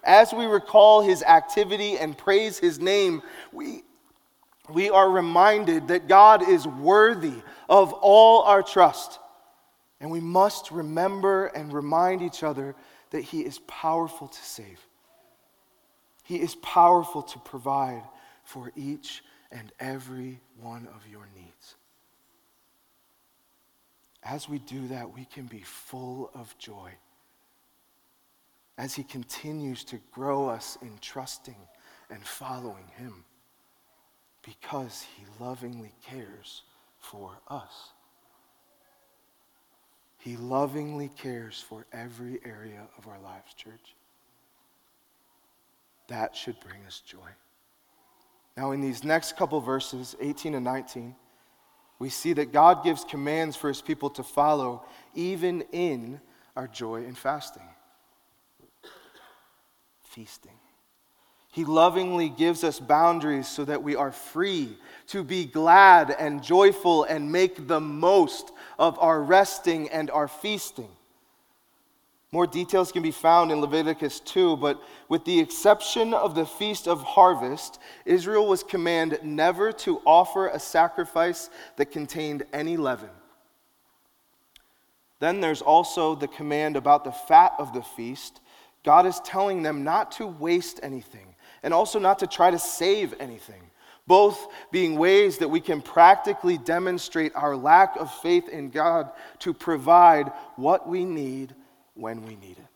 As 0.02 0.32
we 0.32 0.46
recall 0.46 1.02
his 1.02 1.22
activity 1.22 1.98
and 1.98 2.16
praise 2.16 2.58
his 2.58 2.80
name, 2.80 3.22
we, 3.52 3.82
we 4.68 4.90
are 4.90 5.10
reminded 5.10 5.88
that 5.88 6.08
God 6.08 6.48
is 6.48 6.66
worthy 6.66 7.42
of 7.68 7.92
all 7.92 8.42
our 8.42 8.62
trust. 8.62 9.18
And 10.00 10.10
we 10.10 10.20
must 10.20 10.70
remember 10.70 11.46
and 11.46 11.72
remind 11.72 12.22
each 12.22 12.42
other 12.42 12.74
that 13.10 13.22
he 13.22 13.40
is 13.40 13.58
powerful 13.60 14.28
to 14.28 14.42
save. 14.42 14.80
He 16.24 16.36
is 16.36 16.54
powerful 16.56 17.22
to 17.22 17.38
provide 17.38 18.02
for 18.44 18.70
each 18.76 19.22
and 19.50 19.72
every 19.80 20.40
one 20.60 20.86
of 20.94 21.06
your 21.10 21.26
needs. 21.34 21.74
As 24.22 24.48
we 24.48 24.58
do 24.58 24.88
that, 24.88 25.14
we 25.14 25.24
can 25.24 25.46
be 25.46 25.60
full 25.60 26.30
of 26.34 26.54
joy 26.58 26.92
as 28.78 28.94
He 28.94 29.02
continues 29.02 29.84
to 29.84 29.98
grow 30.12 30.48
us 30.48 30.78
in 30.80 30.92
trusting 31.00 31.56
and 32.10 32.24
following 32.24 32.86
Him 32.96 33.24
because 34.42 35.04
He 35.16 35.24
lovingly 35.42 35.92
cares 36.04 36.62
for 36.98 37.32
us. 37.48 37.90
He 40.18 40.36
lovingly 40.36 41.10
cares 41.16 41.64
for 41.68 41.86
every 41.92 42.40
area 42.44 42.82
of 42.98 43.06
our 43.06 43.18
lives, 43.20 43.54
church. 43.54 43.94
That 46.08 46.34
should 46.34 46.58
bring 46.60 46.84
us 46.86 47.00
joy. 47.06 47.30
Now, 48.56 48.72
in 48.72 48.80
these 48.80 49.04
next 49.04 49.36
couple 49.36 49.60
verses, 49.60 50.16
18 50.20 50.54
and 50.54 50.64
19, 50.64 51.14
we 52.00 52.08
see 52.08 52.32
that 52.32 52.52
God 52.52 52.82
gives 52.82 53.04
commands 53.04 53.56
for 53.56 53.68
his 53.68 53.80
people 53.80 54.10
to 54.10 54.22
follow 54.22 54.84
even 55.14 55.62
in 55.72 56.20
our 56.56 56.66
joy 56.66 57.04
and 57.04 57.16
fasting 57.16 57.62
feasting. 60.18 60.58
He 61.50 61.64
lovingly 61.64 62.28
gives 62.28 62.62
us 62.62 62.78
boundaries 62.78 63.48
so 63.48 63.64
that 63.64 63.82
we 63.82 63.96
are 63.96 64.12
free 64.12 64.76
to 65.08 65.24
be 65.24 65.46
glad 65.46 66.10
and 66.10 66.42
joyful 66.42 67.04
and 67.04 67.32
make 67.32 67.66
the 67.66 67.80
most 67.80 68.52
of 68.78 68.98
our 68.98 69.22
resting 69.22 69.88
and 69.88 70.10
our 70.10 70.28
feasting. 70.28 70.90
More 72.30 72.46
details 72.46 72.92
can 72.92 73.02
be 73.02 73.10
found 73.10 73.50
in 73.50 73.62
Leviticus 73.62 74.20
2, 74.20 74.58
but 74.58 74.82
with 75.08 75.24
the 75.24 75.40
exception 75.40 76.12
of 76.12 76.34
the 76.34 76.44
Feast 76.44 76.86
of 76.86 77.02
Harvest, 77.02 77.78
Israel 78.04 78.46
was 78.46 78.62
commanded 78.62 79.24
never 79.24 79.72
to 79.72 80.02
offer 80.04 80.48
a 80.48 80.58
sacrifice 80.58 81.48
that 81.76 81.86
contained 81.86 82.44
any 82.52 82.76
leaven. 82.76 83.08
Then 85.20 85.40
there's 85.40 85.62
also 85.62 86.14
the 86.14 86.28
command 86.28 86.76
about 86.76 87.04
the 87.04 87.12
fat 87.12 87.54
of 87.58 87.72
the 87.72 87.82
feast 87.82 88.40
God 88.84 89.06
is 89.06 89.20
telling 89.20 89.62
them 89.62 89.84
not 89.84 90.12
to 90.12 90.26
waste 90.26 90.80
anything 90.82 91.34
and 91.62 91.74
also 91.74 91.98
not 91.98 92.20
to 92.20 92.26
try 92.26 92.50
to 92.50 92.58
save 92.58 93.14
anything, 93.20 93.62
both 94.06 94.46
being 94.70 94.98
ways 94.98 95.38
that 95.38 95.48
we 95.48 95.60
can 95.60 95.82
practically 95.82 96.58
demonstrate 96.58 97.34
our 97.34 97.56
lack 97.56 97.96
of 97.96 98.12
faith 98.14 98.48
in 98.48 98.70
God 98.70 99.10
to 99.40 99.52
provide 99.52 100.32
what 100.56 100.88
we 100.88 101.04
need 101.04 101.54
when 101.94 102.24
we 102.24 102.36
need 102.36 102.58
it. 102.58 102.66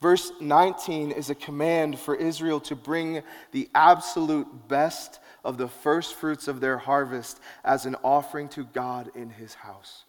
Verse 0.00 0.30
19 0.40 1.10
is 1.10 1.28
a 1.28 1.34
command 1.34 1.98
for 1.98 2.14
Israel 2.14 2.60
to 2.60 2.76
bring 2.76 3.22
the 3.50 3.68
absolute 3.74 4.68
best 4.68 5.18
of 5.44 5.58
the 5.58 5.68
first 5.68 6.14
fruits 6.14 6.46
of 6.46 6.60
their 6.60 6.78
harvest 6.78 7.40
as 7.64 7.84
an 7.84 7.96
offering 8.04 8.48
to 8.50 8.64
God 8.64 9.10
in 9.16 9.30
his 9.30 9.54
house. 9.54 10.04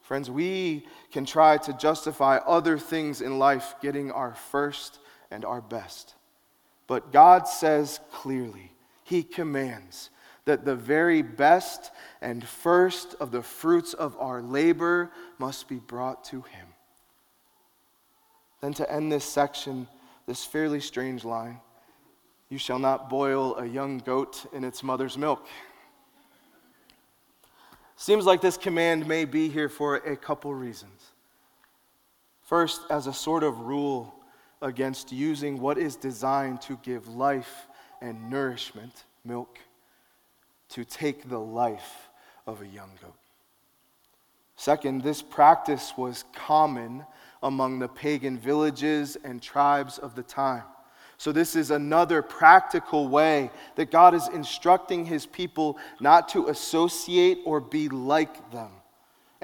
Friends, 0.00 0.30
we 0.30 0.86
can 1.12 1.24
try 1.24 1.56
to 1.58 1.72
justify 1.74 2.36
other 2.36 2.78
things 2.78 3.20
in 3.20 3.38
life 3.38 3.74
getting 3.80 4.12
our 4.12 4.34
first 4.34 4.98
and 5.30 5.44
our 5.44 5.60
best. 5.60 6.14
But 6.86 7.12
God 7.12 7.48
says 7.48 8.00
clearly, 8.12 8.72
He 9.04 9.22
commands 9.22 10.10
that 10.44 10.64
the 10.64 10.76
very 10.76 11.22
best 11.22 11.90
and 12.20 12.46
first 12.46 13.14
of 13.20 13.30
the 13.30 13.42
fruits 13.42 13.94
of 13.94 14.16
our 14.18 14.42
labor 14.42 15.10
must 15.38 15.68
be 15.68 15.76
brought 15.76 16.24
to 16.24 16.42
Him. 16.42 16.66
then 18.60 18.74
to 18.74 18.92
end 18.92 19.10
this 19.10 19.24
section, 19.24 19.86
this 20.26 20.44
fairly 20.44 20.80
strange 20.80 21.24
line 21.24 21.60
You 22.50 22.58
shall 22.58 22.78
not 22.78 23.08
boil 23.08 23.56
a 23.56 23.66
young 23.66 23.98
goat 23.98 24.46
in 24.52 24.64
its 24.64 24.82
mother's 24.82 25.16
milk. 25.16 25.46
Seems 27.96 28.26
like 28.26 28.40
this 28.40 28.56
command 28.56 29.06
may 29.06 29.24
be 29.24 29.48
here 29.48 29.68
for 29.68 29.96
a 29.96 30.16
couple 30.16 30.54
reasons. 30.54 31.12
First, 32.42 32.82
as 32.90 33.06
a 33.06 33.14
sort 33.14 33.42
of 33.42 33.60
rule 33.60 34.14
against 34.64 35.12
using 35.12 35.60
what 35.60 35.78
is 35.78 35.94
designed 35.94 36.60
to 36.62 36.78
give 36.82 37.06
life 37.06 37.68
and 38.00 38.30
nourishment, 38.30 39.04
milk, 39.24 39.58
to 40.70 40.84
take 40.84 41.28
the 41.28 41.38
life 41.38 42.08
of 42.46 42.62
a 42.62 42.66
young 42.66 42.90
goat. 43.00 43.14
Second, 44.56 45.02
this 45.02 45.20
practice 45.20 45.92
was 45.96 46.24
common 46.34 47.04
among 47.42 47.78
the 47.78 47.88
pagan 47.88 48.38
villages 48.38 49.16
and 49.22 49.42
tribes 49.42 49.98
of 49.98 50.14
the 50.14 50.22
time. 50.22 50.64
So, 51.18 51.30
this 51.30 51.54
is 51.54 51.70
another 51.70 52.22
practical 52.22 53.08
way 53.08 53.50
that 53.76 53.90
God 53.90 54.14
is 54.14 54.28
instructing 54.28 55.04
his 55.04 55.26
people 55.26 55.78
not 56.00 56.28
to 56.30 56.48
associate 56.48 57.38
or 57.44 57.60
be 57.60 57.88
like 57.88 58.50
them, 58.50 58.70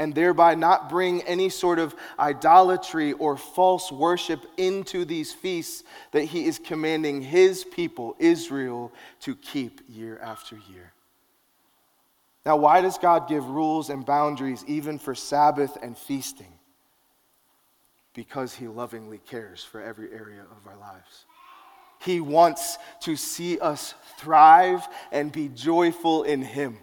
and 0.01 0.15
thereby 0.15 0.55
not 0.55 0.89
bring 0.89 1.21
any 1.25 1.51
sort 1.51 1.79
of 1.79 1.95
idolatry 2.19 3.13
or 3.13 3.37
false 3.37 3.93
worship 3.93 4.47
into 4.57 5.05
these 5.05 5.31
feasts 5.31 5.85
that 6.13 6.25
he 6.25 6.47
is 6.47 6.59
commanding 6.59 7.21
his 7.21 7.65
people, 7.65 8.17
Israel, 8.19 8.91
to 9.21 9.37
keep 9.37 9.83
year 9.91 10.19
after 10.23 10.57
year. 10.73 10.95
Now, 12.47 12.57
why 12.57 12.81
does 12.81 12.97
God 12.97 13.29
give 13.29 13.45
rules 13.45 13.91
and 13.91 14.07
boundaries 14.07 14.65
even 14.67 14.99
for 14.99 15.15
Sabbath 15.15 15.77
and 15.83 15.97
feasting? 15.97 16.55
Because 18.15 18.55
he 18.55 18.69
lovingly 18.69 19.19
cares 19.19 19.63
for 19.63 19.83
every 19.83 20.11
area 20.13 20.41
of 20.41 20.67
our 20.67 20.79
lives. 20.79 21.27
He 22.01 22.23
wants 22.23 22.79
to 23.01 23.17
see 23.17 23.59
us 23.59 23.93
thrive 24.17 24.89
and 25.13 25.31
be 25.31 25.49
joyful 25.51 26.23
in 26.23 26.41
Him. 26.41 26.79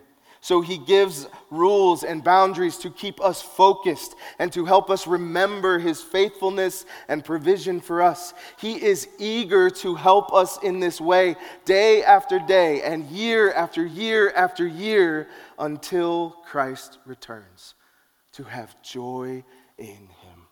So 0.47 0.61
he 0.61 0.77
gives 0.77 1.27
rules 1.51 2.05
and 2.05 2.23
boundaries 2.23 2.77
to 2.77 2.89
keep 2.89 3.19
us 3.19 3.41
focused 3.41 4.15
and 4.39 4.49
to 4.53 4.63
help 4.63 4.89
us 4.89 5.05
remember 5.05 5.77
his 5.77 6.01
faithfulness 6.01 6.85
and 7.09 7.21
provision 7.21 7.81
for 7.81 8.01
us. 8.01 8.33
He 8.57 8.81
is 8.81 9.09
eager 9.19 9.69
to 9.69 9.95
help 9.95 10.33
us 10.33 10.57
in 10.63 10.79
this 10.79 11.01
way 11.01 11.35
day 11.65 12.01
after 12.01 12.39
day 12.39 12.81
and 12.81 13.03
year 13.07 13.51
after 13.51 13.85
year 13.85 14.31
after 14.37 14.65
year 14.65 15.27
until 15.59 16.29
Christ 16.45 16.99
returns 17.05 17.75
to 18.31 18.45
have 18.45 18.81
joy 18.81 19.43
in 19.77 19.85
him. 19.85 20.47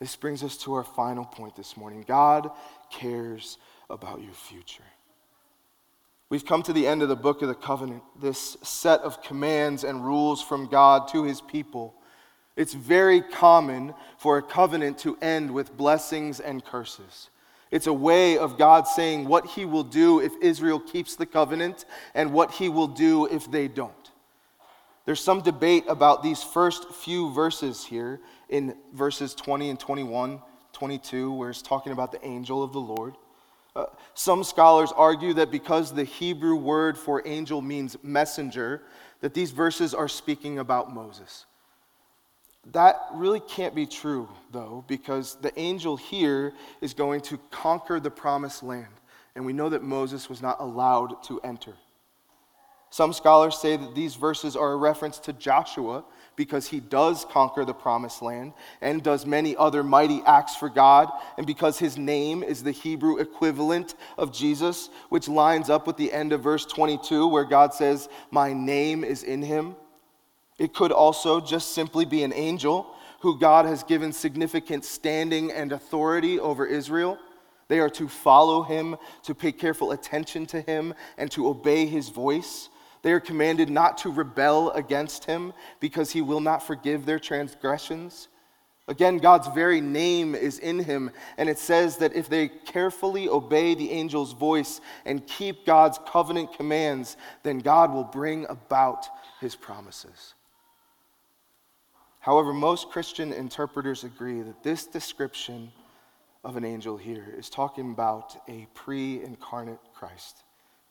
This 0.00 0.16
brings 0.16 0.42
us 0.42 0.56
to 0.64 0.74
our 0.74 0.82
final 0.82 1.24
point 1.24 1.54
this 1.54 1.76
morning. 1.76 2.04
God 2.04 2.50
cares 2.90 3.58
about 3.88 4.22
your 4.22 4.34
future. 4.34 4.82
We've 6.34 6.44
come 6.44 6.64
to 6.64 6.72
the 6.72 6.88
end 6.88 7.00
of 7.00 7.08
the 7.08 7.14
book 7.14 7.42
of 7.42 7.48
the 7.48 7.54
covenant, 7.54 8.02
this 8.20 8.56
set 8.60 9.02
of 9.02 9.22
commands 9.22 9.84
and 9.84 10.04
rules 10.04 10.42
from 10.42 10.66
God 10.66 11.06
to 11.12 11.22
his 11.22 11.40
people. 11.40 11.94
It's 12.56 12.74
very 12.74 13.20
common 13.22 13.94
for 14.18 14.36
a 14.36 14.42
covenant 14.42 14.98
to 14.98 15.16
end 15.22 15.52
with 15.52 15.76
blessings 15.76 16.40
and 16.40 16.64
curses. 16.64 17.30
It's 17.70 17.86
a 17.86 17.92
way 17.92 18.36
of 18.36 18.58
God 18.58 18.88
saying 18.88 19.28
what 19.28 19.46
he 19.46 19.64
will 19.64 19.84
do 19.84 20.18
if 20.18 20.32
Israel 20.42 20.80
keeps 20.80 21.14
the 21.14 21.24
covenant 21.24 21.84
and 22.16 22.32
what 22.32 22.50
he 22.50 22.68
will 22.68 22.88
do 22.88 23.26
if 23.26 23.48
they 23.48 23.68
don't. 23.68 24.10
There's 25.04 25.22
some 25.22 25.40
debate 25.40 25.84
about 25.86 26.24
these 26.24 26.42
first 26.42 26.90
few 26.94 27.32
verses 27.32 27.84
here 27.84 28.18
in 28.48 28.74
verses 28.92 29.36
20 29.36 29.70
and 29.70 29.78
21, 29.78 30.42
22, 30.72 31.32
where 31.32 31.50
it's 31.50 31.62
talking 31.62 31.92
about 31.92 32.10
the 32.10 32.26
angel 32.26 32.64
of 32.64 32.72
the 32.72 32.80
Lord. 32.80 33.14
Uh, 33.76 33.86
some 34.14 34.44
scholars 34.44 34.92
argue 34.94 35.34
that 35.34 35.50
because 35.50 35.92
the 35.92 36.04
Hebrew 36.04 36.54
word 36.54 36.96
for 36.96 37.26
angel 37.26 37.60
means 37.60 37.96
messenger, 38.02 38.82
that 39.20 39.34
these 39.34 39.50
verses 39.50 39.94
are 39.94 40.08
speaking 40.08 40.58
about 40.58 40.94
Moses. 40.94 41.46
That 42.72 43.00
really 43.12 43.40
can't 43.40 43.74
be 43.74 43.86
true, 43.86 44.28
though, 44.52 44.84
because 44.86 45.34
the 45.36 45.58
angel 45.58 45.96
here 45.96 46.52
is 46.80 46.94
going 46.94 47.20
to 47.22 47.38
conquer 47.50 48.00
the 48.00 48.10
promised 48.10 48.62
land, 48.62 48.92
and 49.34 49.44
we 49.44 49.52
know 49.52 49.68
that 49.68 49.82
Moses 49.82 50.28
was 50.28 50.40
not 50.40 50.60
allowed 50.60 51.22
to 51.24 51.40
enter. 51.40 51.74
Some 52.94 53.12
scholars 53.12 53.58
say 53.58 53.76
that 53.76 53.96
these 53.96 54.14
verses 54.14 54.54
are 54.54 54.70
a 54.70 54.76
reference 54.76 55.18
to 55.18 55.32
Joshua 55.32 56.04
because 56.36 56.68
he 56.68 56.78
does 56.78 57.24
conquer 57.24 57.64
the 57.64 57.74
promised 57.74 58.22
land 58.22 58.52
and 58.80 59.02
does 59.02 59.26
many 59.26 59.56
other 59.56 59.82
mighty 59.82 60.22
acts 60.24 60.54
for 60.54 60.68
God, 60.68 61.10
and 61.36 61.44
because 61.44 61.76
his 61.76 61.98
name 61.98 62.44
is 62.44 62.62
the 62.62 62.70
Hebrew 62.70 63.18
equivalent 63.18 63.96
of 64.16 64.32
Jesus, 64.32 64.90
which 65.08 65.26
lines 65.26 65.70
up 65.70 65.88
with 65.88 65.96
the 65.96 66.12
end 66.12 66.32
of 66.32 66.44
verse 66.44 66.64
22 66.66 67.26
where 67.26 67.42
God 67.42 67.74
says, 67.74 68.08
My 68.30 68.52
name 68.52 69.02
is 69.02 69.24
in 69.24 69.42
him. 69.42 69.74
It 70.60 70.72
could 70.72 70.92
also 70.92 71.40
just 71.40 71.74
simply 71.74 72.04
be 72.04 72.22
an 72.22 72.32
angel 72.32 72.94
who 73.22 73.40
God 73.40 73.66
has 73.66 73.82
given 73.82 74.12
significant 74.12 74.84
standing 74.84 75.50
and 75.50 75.72
authority 75.72 76.38
over 76.38 76.64
Israel. 76.64 77.18
They 77.66 77.80
are 77.80 77.90
to 77.90 78.06
follow 78.06 78.62
him, 78.62 78.94
to 79.24 79.34
pay 79.34 79.50
careful 79.50 79.90
attention 79.90 80.46
to 80.46 80.60
him, 80.60 80.94
and 81.18 81.28
to 81.32 81.48
obey 81.48 81.86
his 81.86 82.08
voice. 82.08 82.68
They 83.04 83.12
are 83.12 83.20
commanded 83.20 83.68
not 83.68 83.98
to 83.98 84.10
rebel 84.10 84.70
against 84.70 85.26
him 85.26 85.52
because 85.78 86.10
he 86.10 86.22
will 86.22 86.40
not 86.40 86.66
forgive 86.66 87.04
their 87.04 87.18
transgressions. 87.18 88.28
Again, 88.88 89.18
God's 89.18 89.46
very 89.48 89.82
name 89.82 90.34
is 90.34 90.58
in 90.58 90.78
him, 90.78 91.10
and 91.36 91.50
it 91.50 91.58
says 91.58 91.98
that 91.98 92.14
if 92.14 92.30
they 92.30 92.48
carefully 92.48 93.28
obey 93.28 93.74
the 93.74 93.90
angel's 93.90 94.32
voice 94.32 94.80
and 95.04 95.26
keep 95.26 95.66
God's 95.66 95.98
covenant 96.06 96.54
commands, 96.54 97.18
then 97.42 97.58
God 97.58 97.92
will 97.92 98.04
bring 98.04 98.46
about 98.48 99.06
his 99.38 99.54
promises. 99.54 100.32
However, 102.20 102.54
most 102.54 102.88
Christian 102.88 103.34
interpreters 103.34 104.04
agree 104.04 104.40
that 104.40 104.62
this 104.62 104.86
description 104.86 105.72
of 106.42 106.56
an 106.56 106.64
angel 106.64 106.96
here 106.96 107.34
is 107.36 107.50
talking 107.50 107.90
about 107.90 108.34
a 108.48 108.66
pre 108.72 109.22
incarnate 109.22 109.80
Christ 109.92 110.43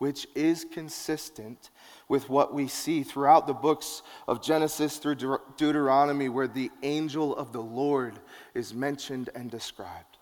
which 0.04 0.28
is 0.36 0.66
consistent 0.66 1.70
with 2.10 2.30
what 2.30 2.54
we 2.54 2.68
see 2.68 3.04
throughout 3.04 3.48
the 3.48 3.54
books 3.54 4.02
of 4.28 4.44
Genesis 4.44 4.98
through 4.98 5.16
De- 5.16 5.38
Deuteronomy, 5.56 6.28
where 6.28 6.50
the 6.50 6.70
angel 6.82 7.34
of 7.34 7.54
the 7.54 7.62
Lord 7.62 8.20
is 8.54 8.74
mentioned 8.74 9.30
and 9.34 9.50
described. 9.50 10.18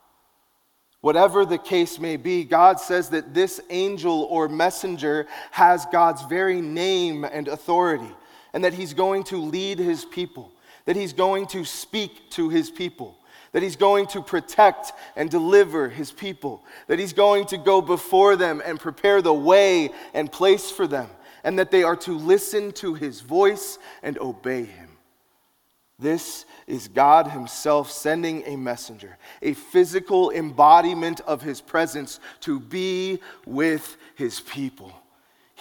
Whatever 1.00 1.46
the 1.46 1.58
case 1.58 1.98
may 1.98 2.15
be, 2.15 2.44
God 2.44 2.80
says 2.80 3.10
that 3.10 3.34
this 3.34 3.60
angel 3.72 4.28
or 4.30 4.48
messenger 4.48 5.26
has 5.50 5.88
God's 5.88 6.22
very 6.26 6.62
name 6.62 7.24
and 7.24 7.48
authority, 7.48 8.15
and 8.54 8.63
that 8.63 8.76
he's 8.76 8.94
going 8.94 9.24
to 9.24 9.38
lead 9.38 9.80
his 9.80 10.06
people, 10.06 10.52
that 10.86 10.96
he's 10.96 11.13
going 11.13 11.48
to 11.48 11.65
speak 11.65 12.30
to 12.34 12.50
his 12.50 12.70
people 12.70 13.17
that 13.52 13.64
he's 13.64 13.76
going 13.76 14.08
to 14.08 14.22
protect 14.22 14.94
and 15.16 15.30
deliver 15.30 15.90
his 15.90 16.12
people, 16.12 16.64
that 16.88 17.00
he's 17.00 17.14
going 17.14 17.46
to 17.48 17.58
go 17.58 17.82
before 17.82 18.36
them 18.36 18.62
and 18.66 18.80
prepare 18.80 19.22
the 19.22 19.34
way 19.34 19.90
and 20.14 20.32
place 20.32 20.72
for 20.72 20.88
them, 20.88 21.10
and 21.44 21.60
that 21.60 21.72
they 21.72 21.84
are 21.84 21.98
to 21.98 22.18
listen 22.18 22.72
to 22.72 22.94
his 22.94 23.22
voice 23.22 23.78
and 24.04 24.18
obey 24.20 24.64
him. 24.64 24.92
This 26.02 26.46
is 26.66 26.88
God 26.88 27.28
Himself 27.28 27.92
sending 27.92 28.44
a 28.48 28.56
messenger, 28.56 29.18
a 29.44 29.54
physical 29.54 30.32
embodiment 30.32 31.22
of 31.22 31.44
His 31.44 31.62
presence 31.62 32.20
to 32.40 32.60
be 32.60 33.20
with 33.46 33.98
His 34.16 34.40
people. 34.40 34.92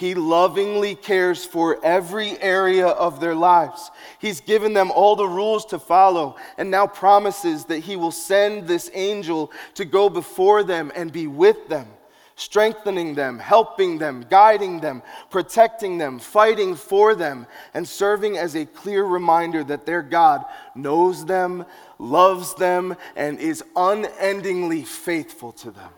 He 0.00 0.14
lovingly 0.14 0.94
cares 0.94 1.44
for 1.44 1.78
every 1.84 2.40
area 2.40 2.86
of 2.86 3.20
their 3.20 3.34
lives. 3.34 3.90
He's 4.18 4.40
given 4.40 4.72
them 4.72 4.90
all 4.90 5.14
the 5.14 5.28
rules 5.28 5.66
to 5.66 5.78
follow 5.78 6.36
and 6.56 6.70
now 6.70 6.86
promises 6.86 7.66
that 7.66 7.80
He 7.80 7.96
will 7.96 8.10
send 8.10 8.66
this 8.66 8.90
angel 8.94 9.52
to 9.74 9.84
go 9.84 10.08
before 10.08 10.62
them 10.62 10.90
and 10.96 11.12
be 11.12 11.26
with 11.26 11.68
them, 11.68 11.86
strengthening 12.34 13.14
them, 13.14 13.38
helping 13.38 13.98
them, 13.98 14.24
guiding 14.30 14.80
them, 14.80 15.02
protecting 15.28 15.98
them, 15.98 16.18
fighting 16.18 16.76
for 16.76 17.14
them, 17.14 17.46
and 17.74 17.86
serving 17.86 18.38
as 18.38 18.56
a 18.56 18.64
clear 18.64 19.04
reminder 19.04 19.62
that 19.64 19.84
their 19.84 20.00
God 20.00 20.46
knows 20.74 21.26
them, 21.26 21.66
loves 21.98 22.54
them, 22.54 22.96
and 23.16 23.38
is 23.38 23.62
unendingly 23.76 24.82
faithful 24.82 25.52
to 25.52 25.70
them. 25.70 25.90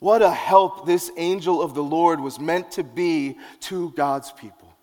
What 0.00 0.22
a 0.22 0.30
help 0.30 0.86
this 0.86 1.10
angel 1.16 1.62
of 1.62 1.74
the 1.74 1.82
Lord 1.82 2.20
was 2.20 2.40
meant 2.40 2.72
to 2.72 2.82
be 2.82 3.38
to 3.60 3.90
God's 3.90 4.32
people. 4.32 4.74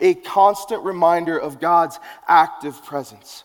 A 0.00 0.14
constant 0.14 0.82
reminder 0.82 1.38
of 1.38 1.60
God's 1.60 1.98
active 2.26 2.84
presence, 2.84 3.44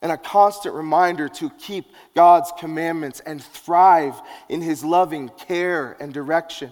and 0.00 0.10
a 0.10 0.16
constant 0.16 0.74
reminder 0.74 1.28
to 1.28 1.50
keep 1.50 1.84
God's 2.14 2.52
commandments 2.58 3.20
and 3.20 3.42
thrive 3.42 4.20
in 4.48 4.62
his 4.62 4.82
loving 4.82 5.28
care 5.28 5.96
and 6.00 6.12
direction, 6.14 6.70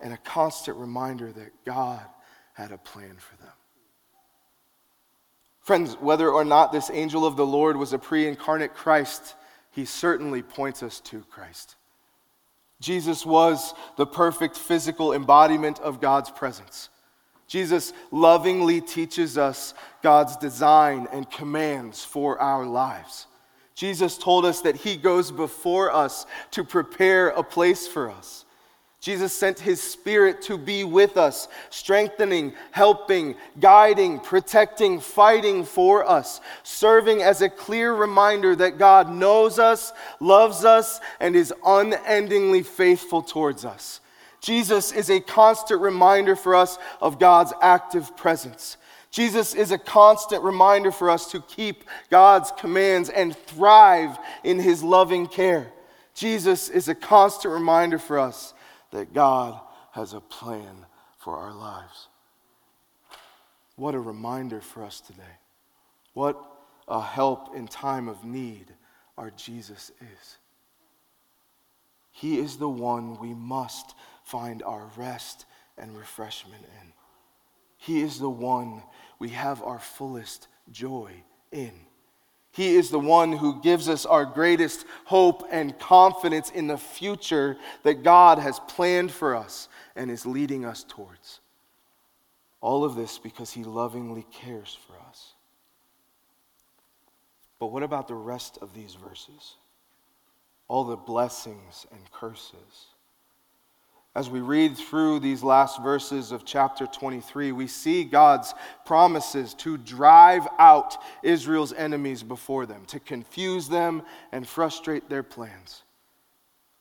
and 0.00 0.14
a 0.14 0.18
constant 0.18 0.78
reminder 0.78 1.30
that 1.32 1.52
God 1.66 2.00
had 2.54 2.72
a 2.72 2.78
plan 2.78 3.16
for 3.18 3.36
them. 3.36 3.52
Friends, 5.60 5.94
whether 6.00 6.30
or 6.30 6.44
not 6.44 6.72
this 6.72 6.90
angel 6.90 7.26
of 7.26 7.36
the 7.36 7.44
Lord 7.44 7.76
was 7.76 7.92
a 7.92 7.98
pre 7.98 8.26
incarnate 8.26 8.72
Christ, 8.72 9.34
he 9.72 9.84
certainly 9.84 10.40
points 10.40 10.82
us 10.82 11.00
to 11.00 11.22
Christ. 11.24 11.74
Jesus 12.80 13.24
was 13.24 13.74
the 13.96 14.06
perfect 14.06 14.56
physical 14.56 15.12
embodiment 15.12 15.78
of 15.80 16.00
God's 16.00 16.30
presence. 16.30 16.90
Jesus 17.46 17.92
lovingly 18.10 18.80
teaches 18.80 19.38
us 19.38 19.72
God's 20.02 20.36
design 20.36 21.06
and 21.12 21.30
commands 21.30 22.04
for 22.04 22.40
our 22.40 22.66
lives. 22.66 23.26
Jesus 23.74 24.18
told 24.18 24.44
us 24.44 24.62
that 24.62 24.76
He 24.76 24.96
goes 24.96 25.30
before 25.30 25.92
us 25.92 26.26
to 26.52 26.64
prepare 26.64 27.28
a 27.28 27.42
place 27.42 27.86
for 27.86 28.10
us. 28.10 28.45
Jesus 29.06 29.32
sent 29.32 29.60
his 29.60 29.80
spirit 29.80 30.42
to 30.42 30.58
be 30.58 30.82
with 30.82 31.16
us, 31.16 31.46
strengthening, 31.70 32.52
helping, 32.72 33.36
guiding, 33.60 34.18
protecting, 34.18 34.98
fighting 34.98 35.62
for 35.62 36.04
us, 36.04 36.40
serving 36.64 37.22
as 37.22 37.40
a 37.40 37.48
clear 37.48 37.94
reminder 37.94 38.56
that 38.56 38.78
God 38.78 39.08
knows 39.08 39.60
us, 39.60 39.92
loves 40.18 40.64
us, 40.64 40.98
and 41.20 41.36
is 41.36 41.54
unendingly 41.64 42.64
faithful 42.64 43.22
towards 43.22 43.64
us. 43.64 44.00
Jesus 44.40 44.90
is 44.90 45.08
a 45.08 45.20
constant 45.20 45.80
reminder 45.80 46.34
for 46.34 46.56
us 46.56 46.76
of 47.00 47.20
God's 47.20 47.52
active 47.62 48.16
presence. 48.16 48.76
Jesus 49.12 49.54
is 49.54 49.70
a 49.70 49.78
constant 49.78 50.42
reminder 50.42 50.90
for 50.90 51.10
us 51.10 51.30
to 51.30 51.40
keep 51.42 51.84
God's 52.10 52.50
commands 52.58 53.08
and 53.08 53.36
thrive 53.36 54.18
in 54.42 54.58
his 54.58 54.82
loving 54.82 55.28
care. 55.28 55.70
Jesus 56.12 56.68
is 56.68 56.88
a 56.88 56.94
constant 56.96 57.54
reminder 57.54 58.00
for 58.00 58.18
us 58.18 58.52
that 58.90 59.12
God 59.12 59.60
has 59.92 60.12
a 60.12 60.20
plan 60.20 60.86
for 61.18 61.36
our 61.36 61.52
lives. 61.52 62.08
What 63.76 63.94
a 63.94 64.00
reminder 64.00 64.60
for 64.60 64.84
us 64.84 65.00
today. 65.00 65.22
What 66.14 66.42
a 66.88 67.00
help 67.00 67.54
in 67.54 67.66
time 67.66 68.08
of 68.08 68.24
need 68.24 68.72
our 69.18 69.30
Jesus 69.30 69.90
is. 70.00 70.36
He 72.10 72.38
is 72.38 72.56
the 72.56 72.68
one 72.68 73.18
we 73.18 73.34
must 73.34 73.94
find 74.24 74.62
our 74.62 74.90
rest 74.96 75.44
and 75.76 75.96
refreshment 75.96 76.62
in. 76.62 76.92
He 77.76 78.00
is 78.00 78.18
the 78.18 78.30
one 78.30 78.82
we 79.18 79.28
have 79.30 79.62
our 79.62 79.78
fullest 79.78 80.48
joy 80.70 81.10
in. 81.52 81.72
He 82.56 82.74
is 82.76 82.88
the 82.88 82.98
one 82.98 83.32
who 83.32 83.60
gives 83.60 83.86
us 83.86 84.06
our 84.06 84.24
greatest 84.24 84.86
hope 85.04 85.46
and 85.50 85.78
confidence 85.78 86.48
in 86.48 86.68
the 86.68 86.78
future 86.78 87.58
that 87.82 88.02
God 88.02 88.38
has 88.38 88.60
planned 88.60 89.12
for 89.12 89.36
us 89.36 89.68
and 89.94 90.10
is 90.10 90.24
leading 90.24 90.64
us 90.64 90.82
towards. 90.88 91.40
All 92.62 92.82
of 92.82 92.94
this 92.94 93.18
because 93.18 93.52
He 93.52 93.62
lovingly 93.62 94.24
cares 94.32 94.76
for 94.86 94.94
us. 95.06 95.34
But 97.58 97.66
what 97.66 97.82
about 97.82 98.08
the 98.08 98.14
rest 98.14 98.56
of 98.62 98.72
these 98.72 98.94
verses? 98.94 99.56
All 100.66 100.84
the 100.84 100.96
blessings 100.96 101.86
and 101.92 102.10
curses 102.10 102.86
as 104.16 104.30
we 104.30 104.40
read 104.40 104.78
through 104.78 105.20
these 105.20 105.42
last 105.42 105.82
verses 105.82 106.32
of 106.32 106.46
chapter 106.46 106.86
23, 106.86 107.52
we 107.52 107.66
see 107.66 108.02
God's 108.02 108.54
promises 108.86 109.52
to 109.56 109.76
drive 109.76 110.48
out 110.58 110.96
Israel's 111.22 111.74
enemies 111.74 112.22
before 112.22 112.64
them, 112.64 112.86
to 112.86 112.98
confuse 112.98 113.68
them 113.68 114.00
and 114.32 114.48
frustrate 114.48 115.10
their 115.10 115.22
plans. 115.22 115.82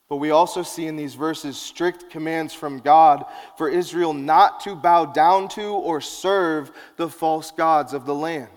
But 0.08 0.16
we 0.18 0.32
also 0.32 0.64
see 0.64 0.88
in 0.88 0.96
these 0.96 1.16
verses 1.16 1.58
strict 1.58 2.10
commands 2.10 2.54
from 2.54 2.80
God 2.80 3.26
for 3.58 3.68
Israel 3.68 4.14
not 4.14 4.62
to 4.62 4.74
bow 4.74 5.06
down 5.06 5.50
to 5.50 5.74
or 5.74 6.00
serve 6.00 6.72
the 6.96 7.10
false 7.10 7.52
gods 7.52 7.92
of 7.92 8.06
the 8.06 8.16
land. 8.16 8.48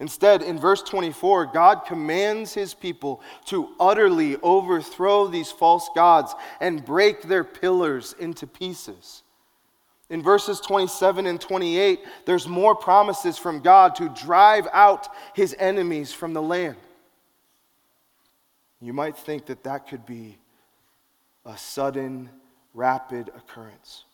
Instead, 0.00 0.42
in 0.42 0.58
verse 0.58 0.82
24, 0.82 1.46
God 1.46 1.80
commands 1.86 2.54
his 2.54 2.72
people 2.72 3.20
to 3.46 3.70
utterly 3.80 4.36
overthrow 4.42 5.26
these 5.26 5.50
false 5.50 5.90
gods 5.94 6.34
and 6.60 6.84
break 6.84 7.22
their 7.22 7.42
pillars 7.42 8.14
into 8.20 8.46
pieces. 8.46 9.24
In 10.08 10.22
verses 10.22 10.60
27 10.60 11.26
and 11.26 11.40
28, 11.40 12.00
there's 12.24 12.46
more 12.46 12.74
promises 12.74 13.36
from 13.36 13.60
God 13.60 13.96
to 13.96 14.08
drive 14.10 14.68
out 14.72 15.08
his 15.34 15.54
enemies 15.58 16.12
from 16.12 16.32
the 16.32 16.42
land. 16.42 16.76
You 18.80 18.92
might 18.92 19.16
think 19.16 19.46
that 19.46 19.64
that 19.64 19.88
could 19.88 20.06
be 20.06 20.38
a 21.44 21.56
sudden, 21.58 22.30
rapid 22.72 23.28
occurrence. 23.30 24.04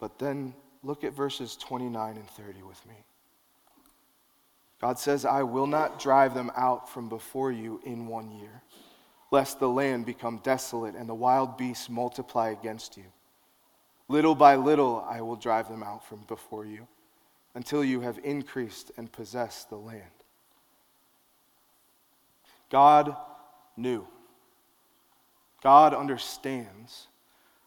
But 0.00 0.18
then 0.18 0.54
look 0.82 1.04
at 1.04 1.12
verses 1.12 1.56
29 1.56 2.16
and 2.16 2.28
30 2.30 2.62
with 2.62 2.84
me. 2.86 2.94
God 4.80 4.98
says, 4.98 5.24
I 5.24 5.42
will 5.42 5.66
not 5.66 5.98
drive 5.98 6.34
them 6.34 6.52
out 6.56 6.88
from 6.88 7.08
before 7.08 7.50
you 7.50 7.80
in 7.84 8.06
one 8.06 8.30
year, 8.30 8.62
lest 9.30 9.58
the 9.58 9.68
land 9.68 10.06
become 10.06 10.38
desolate 10.44 10.94
and 10.94 11.08
the 11.08 11.14
wild 11.14 11.56
beasts 11.56 11.90
multiply 11.90 12.50
against 12.50 12.96
you. 12.96 13.04
Little 14.08 14.34
by 14.34 14.56
little 14.56 15.04
I 15.08 15.20
will 15.20 15.36
drive 15.36 15.68
them 15.68 15.82
out 15.82 16.06
from 16.06 16.20
before 16.28 16.64
you 16.64 16.86
until 17.54 17.82
you 17.82 18.00
have 18.00 18.20
increased 18.22 18.92
and 18.96 19.10
possessed 19.10 19.68
the 19.68 19.76
land. 19.76 20.04
God 22.70 23.16
knew. 23.76 24.06
God 25.62 25.92
understands 25.92 27.08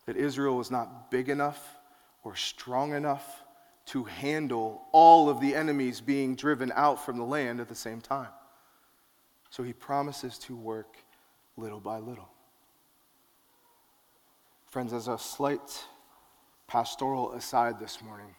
that 0.05 0.15
Israel 0.15 0.57
was 0.57 0.71
not 0.71 1.11
big 1.11 1.29
enough 1.29 1.77
or 2.23 2.35
strong 2.35 2.93
enough 2.93 3.40
to 3.87 4.03
handle 4.03 4.83
all 4.91 5.29
of 5.29 5.41
the 5.41 5.55
enemies 5.55 6.01
being 6.01 6.35
driven 6.35 6.71
out 6.75 7.03
from 7.03 7.17
the 7.17 7.23
land 7.23 7.59
at 7.59 7.67
the 7.67 7.75
same 7.75 8.01
time. 8.01 8.29
So 9.49 9.63
he 9.63 9.73
promises 9.73 10.37
to 10.39 10.55
work 10.55 10.97
little 11.57 11.79
by 11.79 11.99
little. 11.99 12.29
Friends, 14.69 14.93
as 14.93 15.07
a 15.07 15.17
slight 15.17 15.85
pastoral 16.67 17.33
aside 17.33 17.79
this 17.79 18.01
morning, 18.01 18.33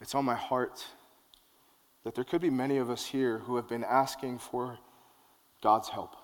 it's 0.00 0.14
on 0.14 0.24
my 0.24 0.34
heart 0.34 0.84
that 2.02 2.14
there 2.14 2.24
could 2.24 2.40
be 2.40 2.50
many 2.50 2.76
of 2.78 2.90
us 2.90 3.06
here 3.06 3.38
who 3.38 3.56
have 3.56 3.68
been 3.68 3.84
asking 3.84 4.38
for 4.38 4.78
God's 5.62 5.88
help, 5.88 6.16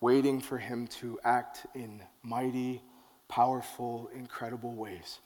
waiting 0.00 0.40
for 0.40 0.58
Him 0.58 0.86
to 1.00 1.20
act 1.22 1.66
in 1.74 2.02
mighty, 2.22 2.82
powerful, 3.28 4.10
incredible 4.14 4.74
ways. 4.74 5.20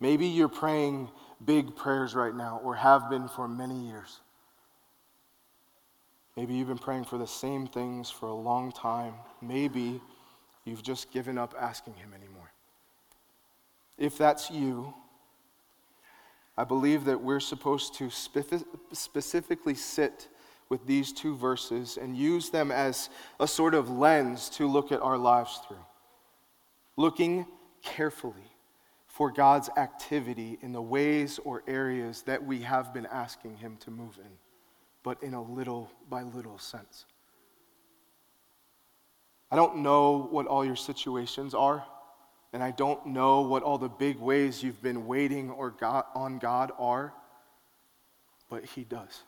Maybe 0.00 0.26
you're 0.26 0.48
praying 0.48 1.10
big 1.44 1.76
prayers 1.76 2.14
right 2.14 2.34
now 2.34 2.60
or 2.62 2.74
have 2.74 3.08
been 3.08 3.28
for 3.28 3.48
many 3.48 3.86
years. 3.86 4.20
Maybe 6.36 6.54
you've 6.54 6.68
been 6.68 6.78
praying 6.78 7.04
for 7.04 7.16
the 7.16 7.26
same 7.26 7.66
things 7.66 8.10
for 8.10 8.28
a 8.28 8.34
long 8.34 8.72
time. 8.72 9.14
Maybe 9.40 10.00
you've 10.64 10.82
just 10.82 11.12
given 11.12 11.38
up 11.38 11.54
asking 11.58 11.94
Him 11.94 12.12
anymore. 12.12 12.52
If 13.96 14.18
that's 14.18 14.50
you, 14.50 14.92
I 16.56 16.64
believe 16.64 17.04
that 17.04 17.20
we're 17.20 17.40
supposed 17.40 17.94
to 17.96 18.10
specifically 18.10 19.74
sit 19.74 20.28
with 20.68 20.86
these 20.86 21.12
two 21.12 21.36
verses 21.36 21.98
and 22.00 22.16
use 22.16 22.50
them 22.50 22.72
as 22.72 23.10
a 23.38 23.46
sort 23.46 23.74
of 23.74 23.90
lens 23.90 24.48
to 24.50 24.66
look 24.66 24.90
at 24.90 25.00
our 25.00 25.18
lives 25.18 25.60
through. 25.66 25.84
Looking 26.96 27.46
carefully 27.82 28.53
for 29.14 29.30
God's 29.30 29.70
activity 29.76 30.58
in 30.60 30.72
the 30.72 30.82
ways 30.82 31.38
or 31.44 31.62
areas 31.68 32.22
that 32.22 32.44
we 32.44 32.62
have 32.62 32.92
been 32.92 33.06
asking 33.06 33.56
Him 33.58 33.76
to 33.76 33.92
move 33.92 34.18
in, 34.18 34.30
but 35.04 35.22
in 35.22 35.34
a 35.34 35.40
little 35.40 35.88
by 36.10 36.22
little 36.24 36.58
sense. 36.58 37.04
I 39.52 39.54
don't 39.54 39.76
know 39.84 40.26
what 40.32 40.48
all 40.48 40.64
your 40.64 40.74
situations 40.74 41.54
are, 41.54 41.84
and 42.52 42.60
I 42.60 42.72
don't 42.72 43.06
know 43.06 43.42
what 43.42 43.62
all 43.62 43.78
the 43.78 43.88
big 43.88 44.18
ways 44.18 44.64
you've 44.64 44.82
been 44.82 45.06
waiting 45.06 45.48
or 45.48 45.70
got 45.70 46.08
on 46.16 46.40
God 46.40 46.72
are, 46.76 47.14
but 48.50 48.64
He 48.64 48.82
does. 48.82 49.22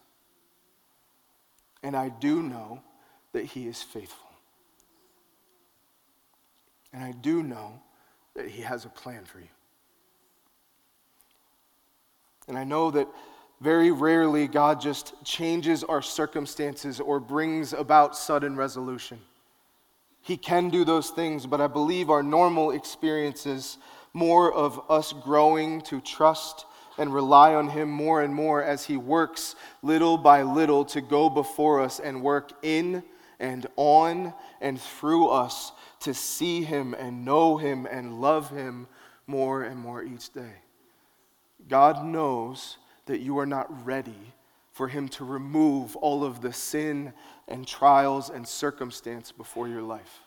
And 1.84 1.94
I 1.94 2.08
do 2.08 2.42
know 2.42 2.82
that 3.30 3.44
He 3.44 3.68
is 3.68 3.84
faithful. 3.84 4.30
And 6.92 7.04
I 7.04 7.12
do 7.12 7.44
know 7.44 7.80
that 8.34 8.48
He 8.48 8.62
has 8.62 8.84
a 8.84 8.88
plan 8.88 9.24
for 9.24 9.38
you. 9.38 9.46
And 12.48 12.56
I 12.56 12.64
know 12.64 12.90
that 12.92 13.08
very 13.60 13.90
rarely 13.90 14.46
God 14.46 14.80
just 14.80 15.14
changes 15.24 15.82
our 15.82 16.02
circumstances 16.02 17.00
or 17.00 17.18
brings 17.18 17.72
about 17.72 18.16
sudden 18.16 18.56
resolution. 18.56 19.18
He 20.20 20.36
can 20.36 20.70
do 20.70 20.84
those 20.84 21.10
things, 21.10 21.46
but 21.46 21.60
I 21.60 21.66
believe 21.66 22.10
our 22.10 22.22
normal 22.22 22.72
experiences 22.72 23.78
more 24.12 24.52
of 24.52 24.80
us 24.90 25.12
growing 25.12 25.80
to 25.82 26.00
trust 26.00 26.66
and 26.98 27.12
rely 27.12 27.54
on 27.54 27.68
Him 27.68 27.90
more 27.90 28.22
and 28.22 28.34
more 28.34 28.62
as 28.62 28.84
He 28.84 28.96
works 28.96 29.54
little 29.82 30.18
by 30.18 30.42
little 30.42 30.84
to 30.86 31.00
go 31.00 31.28
before 31.28 31.80
us 31.80 32.00
and 32.00 32.22
work 32.22 32.52
in 32.62 33.02
and 33.38 33.66
on 33.76 34.32
and 34.60 34.80
through 34.80 35.28
us 35.28 35.72
to 36.00 36.14
see 36.14 36.62
Him 36.62 36.94
and 36.94 37.24
know 37.24 37.56
Him 37.56 37.86
and 37.86 38.20
love 38.20 38.50
Him 38.50 38.86
more 39.26 39.62
and 39.62 39.78
more 39.78 40.02
each 40.02 40.32
day. 40.32 40.54
God 41.68 42.04
knows 42.04 42.78
that 43.06 43.20
you 43.20 43.38
are 43.38 43.46
not 43.46 43.86
ready 43.86 44.32
for 44.72 44.88
Him 44.88 45.08
to 45.08 45.24
remove 45.24 45.96
all 45.96 46.24
of 46.24 46.40
the 46.40 46.52
sin 46.52 47.12
and 47.48 47.66
trials 47.66 48.30
and 48.30 48.46
circumstance 48.46 49.32
before 49.32 49.68
your 49.68 49.82
life. 49.82 50.20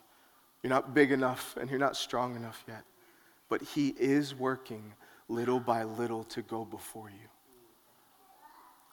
You're 0.62 0.70
not 0.70 0.94
big 0.94 1.12
enough 1.12 1.56
and 1.58 1.70
you're 1.70 1.78
not 1.78 1.96
strong 1.96 2.36
enough 2.36 2.64
yet, 2.66 2.84
but 3.48 3.62
He 3.62 3.94
is 3.98 4.34
working 4.34 4.92
little 5.28 5.60
by 5.60 5.84
little 5.84 6.24
to 6.24 6.42
go 6.42 6.64
before 6.64 7.08
you. 7.10 7.28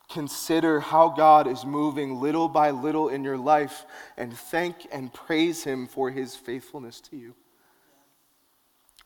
Consider 0.09 0.79
how 0.79 1.09
God 1.09 1.47
is 1.47 1.65
moving 1.65 2.21
little 2.21 2.47
by 2.47 2.71
little 2.71 3.09
in 3.09 3.23
your 3.23 3.37
life 3.37 3.85
and 4.15 4.31
thank 4.31 4.87
and 4.91 5.13
praise 5.13 5.63
Him 5.63 5.87
for 5.87 6.09
His 6.09 6.35
faithfulness 6.35 7.01
to 7.01 7.17
you. 7.17 7.35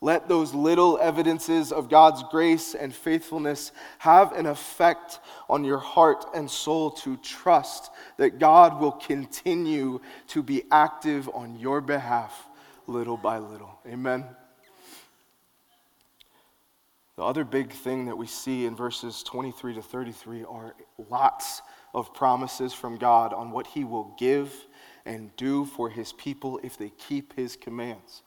Let 0.03 0.27
those 0.27 0.55
little 0.55 0.97
evidences 0.99 1.71
of 1.71 1.87
God's 1.87 2.23
grace 2.31 2.73
and 2.73 2.93
faithfulness 2.93 3.71
have 3.99 4.31
an 4.31 4.47
effect 4.47 5.19
on 5.47 5.63
your 5.63 5.77
heart 5.77 6.25
and 6.33 6.49
soul 6.49 6.89
to 6.91 7.17
trust 7.17 7.91
that 8.17 8.39
God 8.39 8.81
will 8.81 8.93
continue 8.93 10.01
to 10.29 10.41
be 10.41 10.63
active 10.71 11.29
on 11.31 11.59
your 11.59 11.81
behalf 11.81 12.47
little 12.87 13.15
by 13.15 13.37
little. 13.37 13.79
Amen. 13.87 14.25
The 17.15 17.23
other 17.23 17.43
big 17.43 17.71
thing 17.71 18.05
that 18.05 18.17
we 18.17 18.25
see 18.25 18.65
in 18.65 18.75
verses 18.75 19.21
23 19.21 19.75
to 19.75 19.83
33 19.83 20.45
are 20.45 20.75
lots 21.09 21.61
of 21.93 22.11
promises 22.15 22.73
from 22.73 22.97
God 22.97 23.33
on 23.33 23.51
what 23.51 23.67
He 23.67 23.83
will 23.83 24.15
give 24.17 24.51
and 25.05 25.35
do 25.35 25.65
for 25.65 25.91
His 25.91 26.11
people 26.13 26.59
if 26.63 26.75
they 26.75 26.89
keep 26.89 27.35
His 27.35 27.55
commands. 27.55 28.23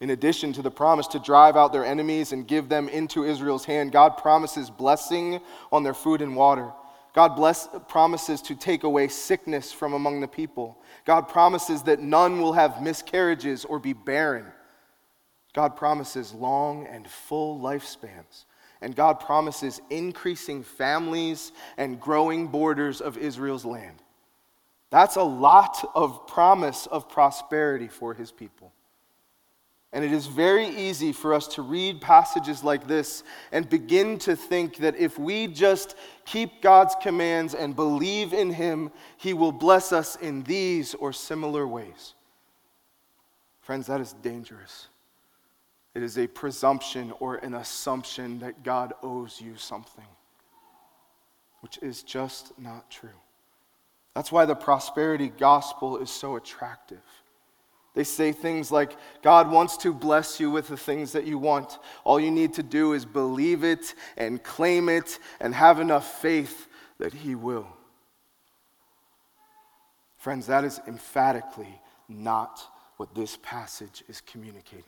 In 0.00 0.10
addition 0.10 0.52
to 0.54 0.62
the 0.62 0.70
promise 0.70 1.06
to 1.08 1.18
drive 1.18 1.56
out 1.56 1.72
their 1.72 1.84
enemies 1.84 2.32
and 2.32 2.48
give 2.48 2.68
them 2.68 2.88
into 2.88 3.24
Israel's 3.24 3.66
hand, 3.66 3.92
God 3.92 4.16
promises 4.16 4.70
blessing 4.70 5.40
on 5.70 5.82
their 5.82 5.94
food 5.94 6.22
and 6.22 6.34
water. 6.34 6.72
God 7.12 7.36
bless, 7.36 7.68
promises 7.88 8.40
to 8.42 8.54
take 8.54 8.84
away 8.84 9.08
sickness 9.08 9.72
from 9.72 9.92
among 9.92 10.20
the 10.20 10.28
people. 10.28 10.78
God 11.04 11.28
promises 11.28 11.82
that 11.82 12.00
none 12.00 12.40
will 12.40 12.52
have 12.52 12.80
miscarriages 12.80 13.64
or 13.64 13.78
be 13.78 13.92
barren. 13.92 14.46
God 15.52 15.76
promises 15.76 16.32
long 16.32 16.86
and 16.86 17.06
full 17.08 17.60
lifespans. 17.60 18.44
And 18.80 18.96
God 18.96 19.20
promises 19.20 19.82
increasing 19.90 20.62
families 20.62 21.52
and 21.76 22.00
growing 22.00 22.46
borders 22.46 23.02
of 23.02 23.18
Israel's 23.18 23.66
land. 23.66 24.02
That's 24.88 25.16
a 25.16 25.22
lot 25.22 25.84
of 25.94 26.26
promise 26.26 26.86
of 26.86 27.08
prosperity 27.08 27.88
for 27.88 28.14
his 28.14 28.32
people. 28.32 28.72
And 29.92 30.04
it 30.04 30.12
is 30.12 30.26
very 30.26 30.68
easy 30.68 31.12
for 31.12 31.34
us 31.34 31.48
to 31.48 31.62
read 31.62 32.00
passages 32.00 32.62
like 32.62 32.86
this 32.86 33.24
and 33.50 33.68
begin 33.68 34.18
to 34.20 34.36
think 34.36 34.76
that 34.76 34.96
if 34.96 35.18
we 35.18 35.48
just 35.48 35.96
keep 36.24 36.62
God's 36.62 36.94
commands 37.02 37.54
and 37.54 37.74
believe 37.74 38.32
in 38.32 38.52
Him, 38.52 38.92
He 39.16 39.34
will 39.34 39.50
bless 39.50 39.92
us 39.92 40.14
in 40.14 40.44
these 40.44 40.94
or 40.94 41.12
similar 41.12 41.66
ways. 41.66 42.14
Friends, 43.62 43.88
that 43.88 44.00
is 44.00 44.12
dangerous. 44.22 44.86
It 45.94 46.04
is 46.04 46.18
a 46.18 46.28
presumption 46.28 47.12
or 47.18 47.36
an 47.36 47.54
assumption 47.54 48.38
that 48.40 48.62
God 48.62 48.92
owes 49.02 49.40
you 49.40 49.56
something, 49.56 50.06
which 51.62 51.78
is 51.82 52.04
just 52.04 52.56
not 52.58 52.88
true. 52.90 53.08
That's 54.14 54.30
why 54.30 54.44
the 54.44 54.54
prosperity 54.54 55.28
gospel 55.28 55.98
is 55.98 56.10
so 56.10 56.36
attractive. 56.36 57.02
They 57.94 58.04
say 58.04 58.32
things 58.32 58.70
like, 58.70 58.96
God 59.22 59.50
wants 59.50 59.76
to 59.78 59.92
bless 59.92 60.38
you 60.38 60.50
with 60.50 60.68
the 60.68 60.76
things 60.76 61.12
that 61.12 61.26
you 61.26 61.38
want. 61.38 61.78
All 62.04 62.20
you 62.20 62.30
need 62.30 62.54
to 62.54 62.62
do 62.62 62.92
is 62.92 63.04
believe 63.04 63.64
it 63.64 63.94
and 64.16 64.42
claim 64.42 64.88
it 64.88 65.18
and 65.40 65.54
have 65.54 65.80
enough 65.80 66.20
faith 66.20 66.68
that 66.98 67.12
He 67.12 67.34
will. 67.34 67.66
Friends, 70.16 70.46
that 70.46 70.64
is 70.64 70.80
emphatically 70.86 71.80
not 72.08 72.60
what 72.96 73.14
this 73.14 73.38
passage 73.42 74.04
is 74.08 74.20
communicating. 74.20 74.84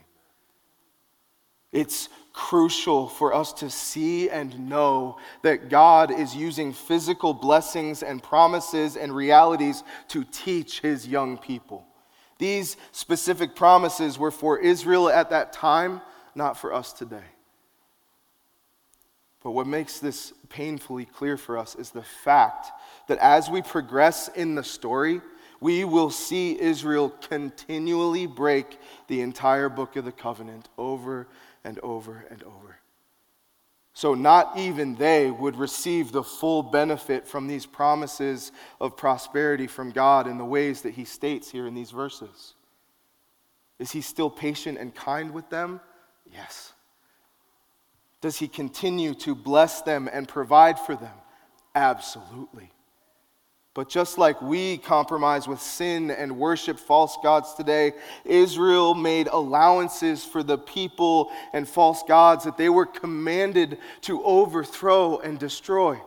It's 1.72 2.10
crucial 2.34 3.08
for 3.08 3.34
us 3.34 3.54
to 3.54 3.70
see 3.70 4.28
and 4.28 4.68
know 4.68 5.16
that 5.42 5.70
God 5.70 6.10
is 6.10 6.36
using 6.36 6.74
physical 6.74 7.32
blessings 7.32 8.02
and 8.02 8.22
promises 8.22 8.96
and 8.96 9.16
realities 9.16 9.82
to 10.08 10.22
teach 10.24 10.80
His 10.80 11.08
young 11.08 11.38
people. 11.38 11.86
These 12.42 12.76
specific 12.90 13.54
promises 13.54 14.18
were 14.18 14.32
for 14.32 14.58
Israel 14.58 15.08
at 15.08 15.30
that 15.30 15.52
time, 15.52 16.00
not 16.34 16.56
for 16.56 16.74
us 16.74 16.92
today. 16.92 17.22
But 19.44 19.52
what 19.52 19.68
makes 19.68 20.00
this 20.00 20.32
painfully 20.48 21.04
clear 21.04 21.36
for 21.36 21.56
us 21.56 21.76
is 21.76 21.90
the 21.90 22.02
fact 22.02 22.66
that 23.06 23.18
as 23.18 23.48
we 23.48 23.62
progress 23.62 24.26
in 24.26 24.56
the 24.56 24.64
story, 24.64 25.20
we 25.60 25.84
will 25.84 26.10
see 26.10 26.60
Israel 26.60 27.10
continually 27.10 28.26
break 28.26 28.76
the 29.06 29.20
entire 29.20 29.68
book 29.68 29.94
of 29.94 30.04
the 30.04 30.10
covenant 30.10 30.68
over 30.76 31.28
and 31.62 31.78
over 31.78 32.24
and 32.28 32.42
over. 32.42 32.81
So, 33.94 34.14
not 34.14 34.58
even 34.58 34.94
they 34.94 35.30
would 35.30 35.56
receive 35.56 36.12
the 36.12 36.22
full 36.22 36.62
benefit 36.62 37.28
from 37.28 37.46
these 37.46 37.66
promises 37.66 38.50
of 38.80 38.96
prosperity 38.96 39.66
from 39.66 39.90
God 39.90 40.26
in 40.26 40.38
the 40.38 40.44
ways 40.44 40.82
that 40.82 40.94
he 40.94 41.04
states 41.04 41.50
here 41.50 41.66
in 41.66 41.74
these 41.74 41.90
verses. 41.90 42.54
Is 43.78 43.90
he 43.90 44.00
still 44.00 44.30
patient 44.30 44.78
and 44.78 44.94
kind 44.94 45.32
with 45.32 45.50
them? 45.50 45.80
Yes. 46.32 46.72
Does 48.22 48.38
he 48.38 48.48
continue 48.48 49.14
to 49.16 49.34
bless 49.34 49.82
them 49.82 50.08
and 50.10 50.26
provide 50.26 50.78
for 50.78 50.94
them? 50.94 51.14
Absolutely. 51.74 52.70
But 53.74 53.88
just 53.88 54.18
like 54.18 54.42
we 54.42 54.76
compromise 54.76 55.48
with 55.48 55.60
sin 55.60 56.10
and 56.10 56.36
worship 56.36 56.78
false 56.78 57.16
gods 57.22 57.54
today, 57.54 57.92
Israel 58.24 58.94
made 58.94 59.28
allowances 59.28 60.24
for 60.24 60.42
the 60.42 60.58
people 60.58 61.30
and 61.54 61.66
false 61.66 62.02
gods 62.06 62.44
that 62.44 62.58
they 62.58 62.68
were 62.68 62.84
commanded 62.84 63.78
to 64.02 64.22
overthrow 64.24 65.18
and 65.20 65.38
destroy. 65.38 65.98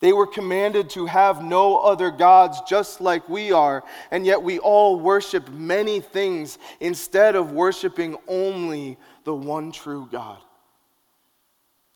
They 0.00 0.12
were 0.12 0.26
commanded 0.26 0.90
to 0.90 1.06
have 1.06 1.42
no 1.42 1.78
other 1.78 2.10
gods 2.10 2.60
just 2.68 3.00
like 3.00 3.28
we 3.28 3.50
are, 3.50 3.82
and 4.10 4.26
yet 4.26 4.42
we 4.42 4.58
all 4.58 5.00
worship 5.00 5.48
many 5.48 6.00
things 6.00 6.58
instead 6.80 7.34
of 7.34 7.52
worshiping 7.52 8.16
only 8.28 8.98
the 9.24 9.34
one 9.34 9.72
true 9.72 10.06
God. 10.12 10.38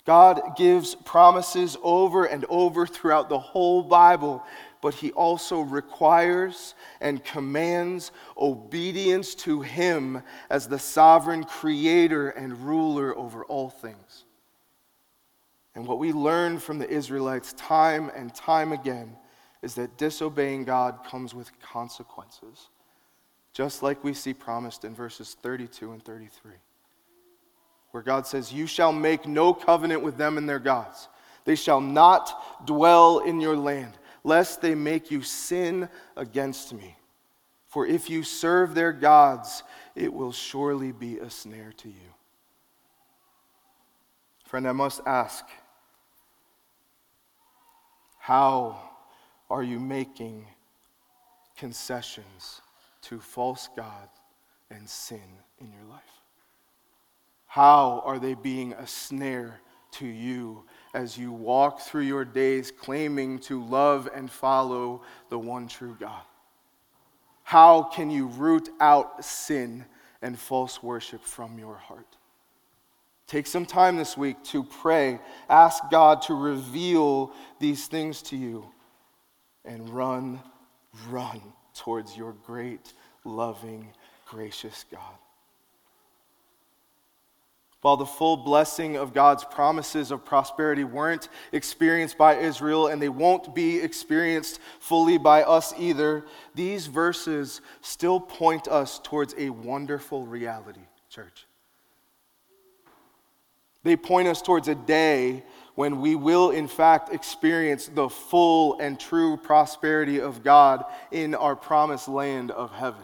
God 0.04 0.56
gives 0.56 0.94
promises 0.94 1.76
over 1.82 2.24
and 2.24 2.44
over 2.48 2.86
throughout 2.86 3.28
the 3.28 3.38
whole 3.38 3.82
Bible, 3.82 4.42
but 4.80 4.94
He 4.94 5.12
also 5.12 5.60
requires 5.60 6.74
and 7.00 7.24
commands 7.24 8.10
obedience 8.36 9.34
to 9.36 9.60
Him 9.60 10.22
as 10.50 10.66
the 10.66 10.78
sovereign 10.78 11.44
creator 11.44 12.30
and 12.30 12.66
ruler 12.66 13.16
over 13.16 13.44
all 13.44 13.70
things. 13.70 14.24
And 15.74 15.86
what 15.86 16.00
we 16.00 16.12
learn 16.12 16.58
from 16.58 16.78
the 16.78 16.90
Israelites 16.90 17.52
time 17.54 18.10
and 18.14 18.34
time 18.34 18.72
again 18.72 19.16
is 19.62 19.74
that 19.76 19.96
disobeying 19.96 20.64
God 20.64 21.04
comes 21.06 21.32
with 21.32 21.50
consequences, 21.60 22.68
just 23.52 23.84
like 23.84 24.02
we 24.02 24.14
see 24.14 24.34
promised 24.34 24.84
in 24.84 24.94
verses 24.94 25.36
32 25.40 25.92
and 25.92 26.04
33 26.04 26.52
where 27.92 28.02
God 28.02 28.26
says, 28.26 28.52
You 28.52 28.66
shall 28.66 28.92
make 28.92 29.26
no 29.26 29.54
covenant 29.54 30.02
with 30.02 30.16
them 30.16 30.36
and 30.36 30.48
their 30.48 30.58
gods. 30.58 31.08
They 31.44 31.54
shall 31.54 31.80
not 31.80 32.66
dwell 32.66 33.20
in 33.20 33.40
your 33.40 33.56
land, 33.56 33.92
lest 34.24 34.60
they 34.60 34.74
make 34.74 35.10
you 35.10 35.22
sin 35.22 35.88
against 36.16 36.72
me. 36.72 36.96
For 37.66 37.86
if 37.86 38.10
you 38.10 38.22
serve 38.22 38.74
their 38.74 38.92
gods, 38.92 39.62
it 39.94 40.12
will 40.12 40.32
surely 40.32 40.92
be 40.92 41.18
a 41.18 41.30
snare 41.30 41.72
to 41.78 41.88
you. 41.88 41.94
Friend, 44.44 44.68
I 44.68 44.72
must 44.72 45.00
ask 45.06 45.44
how 48.18 48.78
are 49.50 49.62
you 49.62 49.80
making 49.80 50.46
concessions 51.56 52.60
to 53.02 53.18
false 53.18 53.68
God 53.76 54.08
and 54.70 54.88
sin 54.88 55.20
in 55.60 55.72
your 55.72 55.84
life? 55.90 56.21
How 57.52 58.00
are 58.06 58.18
they 58.18 58.32
being 58.32 58.72
a 58.72 58.86
snare 58.86 59.60
to 59.98 60.06
you 60.06 60.64
as 60.94 61.18
you 61.18 61.30
walk 61.30 61.80
through 61.80 62.04
your 62.04 62.24
days 62.24 62.70
claiming 62.70 63.40
to 63.40 63.62
love 63.62 64.08
and 64.14 64.30
follow 64.30 65.02
the 65.28 65.38
one 65.38 65.68
true 65.68 65.94
God? 66.00 66.22
How 67.42 67.82
can 67.82 68.10
you 68.10 68.28
root 68.28 68.70
out 68.80 69.22
sin 69.22 69.84
and 70.22 70.38
false 70.38 70.82
worship 70.82 71.22
from 71.22 71.58
your 71.58 71.74
heart? 71.74 72.16
Take 73.26 73.46
some 73.46 73.66
time 73.66 73.98
this 73.98 74.16
week 74.16 74.42
to 74.44 74.64
pray. 74.64 75.20
Ask 75.50 75.90
God 75.90 76.22
to 76.22 76.34
reveal 76.34 77.34
these 77.60 77.86
things 77.86 78.22
to 78.22 78.36
you 78.38 78.64
and 79.66 79.90
run, 79.90 80.40
run 81.10 81.42
towards 81.74 82.16
your 82.16 82.32
great, 82.32 82.94
loving, 83.26 83.88
gracious 84.24 84.86
God. 84.90 85.18
While 87.82 87.96
the 87.96 88.06
full 88.06 88.36
blessing 88.36 88.96
of 88.96 89.12
God's 89.12 89.44
promises 89.44 90.12
of 90.12 90.24
prosperity 90.24 90.84
weren't 90.84 91.28
experienced 91.50 92.16
by 92.16 92.36
Israel 92.36 92.86
and 92.86 93.02
they 93.02 93.08
won't 93.08 93.56
be 93.56 93.80
experienced 93.80 94.60
fully 94.78 95.18
by 95.18 95.42
us 95.42 95.74
either, 95.76 96.24
these 96.54 96.86
verses 96.86 97.60
still 97.80 98.20
point 98.20 98.68
us 98.68 99.00
towards 99.02 99.34
a 99.36 99.50
wonderful 99.50 100.24
reality, 100.24 100.86
church. 101.10 101.46
They 103.82 103.96
point 103.96 104.28
us 104.28 104.42
towards 104.42 104.68
a 104.68 104.76
day 104.76 105.42
when 105.74 106.00
we 106.00 106.14
will, 106.14 106.50
in 106.52 106.68
fact, 106.68 107.12
experience 107.12 107.88
the 107.88 108.08
full 108.08 108.78
and 108.78 108.98
true 108.98 109.36
prosperity 109.36 110.20
of 110.20 110.44
God 110.44 110.84
in 111.10 111.34
our 111.34 111.56
promised 111.56 112.06
land 112.06 112.52
of 112.52 112.70
heaven. 112.70 113.02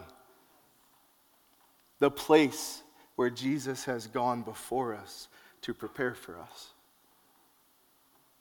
The 1.98 2.12
place 2.12 2.84
where 3.18 3.30
Jesus 3.30 3.84
has 3.86 4.06
gone 4.06 4.42
before 4.42 4.94
us 4.94 5.26
to 5.60 5.74
prepare 5.74 6.14
for 6.14 6.38
us. 6.38 6.68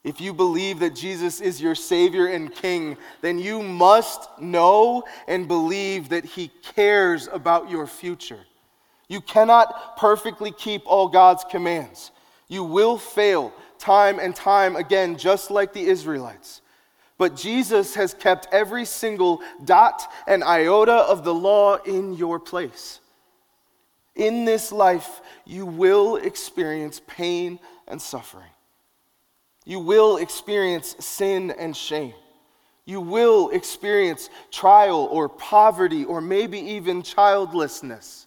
If 0.03 0.21
you 0.21 0.35
believe 0.35 0.77
that 0.81 0.93
Jesus 0.93 1.41
is 1.41 1.59
your 1.59 1.73
Savior 1.73 2.27
and 2.27 2.53
King, 2.53 2.95
then 3.21 3.39
you 3.39 3.63
must 3.63 4.29
know 4.39 5.03
and 5.27 5.47
believe 5.47 6.09
that 6.09 6.25
He 6.25 6.51
cares 6.75 7.27
about 7.27 7.71
your 7.71 7.87
future. 7.87 8.41
You 9.07 9.19
cannot 9.19 9.97
perfectly 9.97 10.51
keep 10.51 10.83
all 10.85 11.07
God's 11.07 11.43
commands. 11.49 12.11
You 12.47 12.63
will 12.63 12.99
fail 12.99 13.53
time 13.79 14.19
and 14.19 14.35
time 14.35 14.75
again, 14.75 15.17
just 15.17 15.49
like 15.49 15.73
the 15.73 15.87
Israelites. 15.87 16.61
But 17.17 17.35
Jesus 17.35 17.95
has 17.95 18.13
kept 18.13 18.47
every 18.51 18.85
single 18.85 19.41
dot 19.65 20.03
and 20.27 20.43
iota 20.43 20.93
of 20.93 21.23
the 21.23 21.33
law 21.33 21.77
in 21.77 22.13
your 22.13 22.39
place. 22.39 22.99
In 24.17 24.45
this 24.45 24.71
life, 24.71 25.21
you 25.45 25.65
will 25.65 26.17
experience 26.17 26.99
pain 27.07 27.59
and 27.87 28.01
suffering. 28.01 28.49
You 29.63 29.79
will 29.79 30.17
experience 30.17 30.95
sin 30.99 31.51
and 31.51 31.77
shame. 31.77 32.15
You 32.85 32.99
will 32.99 33.49
experience 33.51 34.29
trial 34.51 35.07
or 35.11 35.29
poverty 35.29 36.03
or 36.03 36.19
maybe 36.19 36.57
even 36.57 37.03
childlessness. 37.03 38.25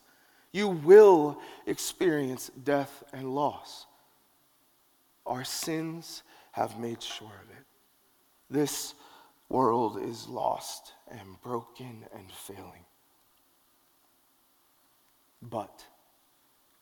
You 0.52 0.68
will 0.68 1.40
experience 1.66 2.50
death 2.62 3.02
and 3.12 3.34
loss. 3.34 3.86
Our 5.26 5.44
sins 5.44 6.22
have 6.52 6.78
made 6.78 7.02
sure 7.02 7.26
of 7.26 7.50
it. 7.56 7.64
This 8.48 8.94
world 9.48 9.98
is 10.02 10.28
lost 10.28 10.92
and 11.10 11.40
broken 11.42 12.04
and 12.14 12.30
failing. 12.30 12.84
But, 15.42 15.84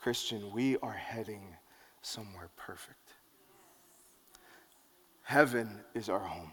Christian, 0.00 0.52
we 0.52 0.76
are 0.78 0.92
heading 0.92 1.42
somewhere 2.02 2.50
perfect. 2.56 3.14
Heaven 5.22 5.80
is 5.94 6.08
our 6.08 6.20
home 6.20 6.52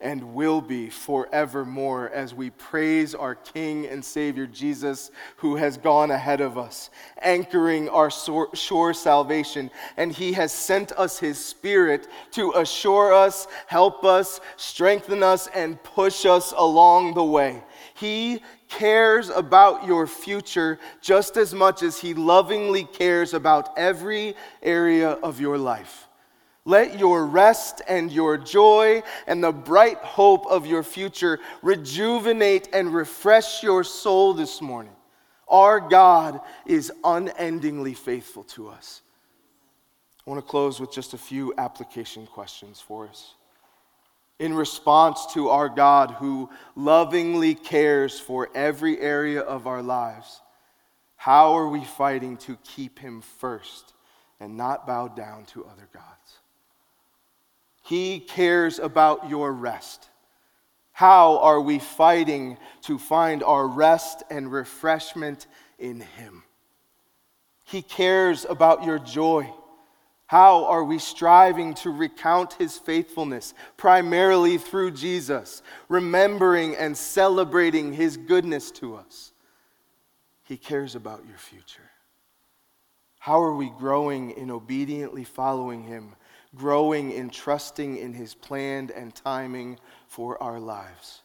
and 0.00 0.34
will 0.34 0.62
be 0.62 0.88
forevermore 0.88 2.08
as 2.10 2.34
we 2.34 2.48
praise 2.50 3.14
our 3.14 3.34
King 3.34 3.86
and 3.86 4.02
Savior 4.02 4.46
Jesus, 4.46 5.10
who 5.36 5.56
has 5.56 5.76
gone 5.76 6.10
ahead 6.10 6.40
of 6.40 6.56
us, 6.56 6.88
anchoring 7.20 7.88
our 7.90 8.10
sure 8.10 8.94
salvation. 8.94 9.70
And 9.98 10.10
He 10.10 10.32
has 10.32 10.52
sent 10.52 10.92
us 10.92 11.18
His 11.18 11.38
Spirit 11.38 12.08
to 12.32 12.52
assure 12.56 13.12
us, 13.12 13.46
help 13.66 14.04
us, 14.04 14.40
strengthen 14.56 15.22
us, 15.22 15.48
and 15.48 15.82
push 15.82 16.24
us 16.24 16.54
along 16.56 17.14
the 17.14 17.24
way. 17.24 17.62
He 18.00 18.40
cares 18.68 19.28
about 19.28 19.86
your 19.86 20.06
future 20.06 20.78
just 21.02 21.36
as 21.36 21.52
much 21.52 21.82
as 21.82 21.98
He 21.98 22.14
lovingly 22.14 22.84
cares 22.84 23.34
about 23.34 23.76
every 23.76 24.34
area 24.62 25.10
of 25.10 25.38
your 25.38 25.58
life. 25.58 26.08
Let 26.64 26.98
your 26.98 27.26
rest 27.26 27.82
and 27.86 28.10
your 28.10 28.38
joy 28.38 29.02
and 29.26 29.44
the 29.44 29.52
bright 29.52 29.98
hope 29.98 30.46
of 30.46 30.64
your 30.66 30.82
future 30.82 31.40
rejuvenate 31.60 32.70
and 32.72 32.94
refresh 32.94 33.62
your 33.62 33.84
soul 33.84 34.32
this 34.32 34.62
morning. 34.62 34.96
Our 35.46 35.78
God 35.78 36.40
is 36.64 36.90
unendingly 37.04 37.92
faithful 37.92 38.44
to 38.44 38.68
us. 38.68 39.02
I 40.26 40.30
want 40.30 40.42
to 40.42 40.50
close 40.50 40.80
with 40.80 40.90
just 40.90 41.12
a 41.12 41.18
few 41.18 41.52
application 41.58 42.26
questions 42.26 42.80
for 42.80 43.06
us 43.08 43.34
in 44.40 44.54
response 44.54 45.26
to 45.34 45.50
our 45.50 45.68
God 45.68 46.12
who 46.12 46.50
lovingly 46.74 47.54
cares 47.54 48.18
for 48.18 48.48
every 48.54 48.98
area 48.98 49.42
of 49.42 49.66
our 49.66 49.82
lives, 49.82 50.40
how 51.16 51.52
are 51.52 51.68
we 51.68 51.84
fighting 51.84 52.38
to 52.38 52.56
keep 52.64 52.98
him 52.98 53.20
first 53.20 53.92
and 54.40 54.56
not 54.56 54.86
bow 54.86 55.08
down 55.08 55.44
to 55.44 55.66
other 55.66 55.88
gods? 55.92 56.38
He 57.82 58.18
cares 58.18 58.78
about 58.78 59.28
your 59.28 59.52
rest. 59.52 60.08
How 60.92 61.38
are 61.38 61.60
we 61.60 61.78
fighting 61.78 62.56
to 62.82 62.98
find 62.98 63.42
our 63.42 63.66
rest 63.66 64.22
and 64.30 64.50
refreshment 64.50 65.46
in 65.78 66.00
Him? 66.00 66.42
He 67.64 67.82
cares 67.82 68.46
about 68.48 68.84
your 68.84 68.98
joy. 68.98 69.52
How 70.30 70.66
are 70.66 70.84
we 70.84 71.00
striving 71.00 71.74
to 71.82 71.90
recount 71.90 72.52
his 72.52 72.78
faithfulness, 72.78 73.52
primarily 73.76 74.58
through 74.58 74.92
Jesus, 74.92 75.60
remembering 75.88 76.76
and 76.76 76.96
celebrating 76.96 77.92
his 77.92 78.16
goodness 78.16 78.70
to 78.70 78.94
us? 78.94 79.32
He 80.44 80.56
cares 80.56 80.94
about 80.94 81.26
your 81.26 81.36
future. 81.36 81.90
How 83.18 83.42
are 83.42 83.56
we 83.56 83.70
growing 83.70 84.30
in 84.30 84.52
obediently 84.52 85.24
following 85.24 85.82
him, 85.82 86.14
growing 86.54 87.10
in 87.10 87.30
trusting 87.30 87.96
in 87.96 88.12
his 88.12 88.32
planned 88.32 88.92
and 88.92 89.12
timing 89.12 89.80
for 90.06 90.40
our 90.40 90.60
lives? 90.60 91.22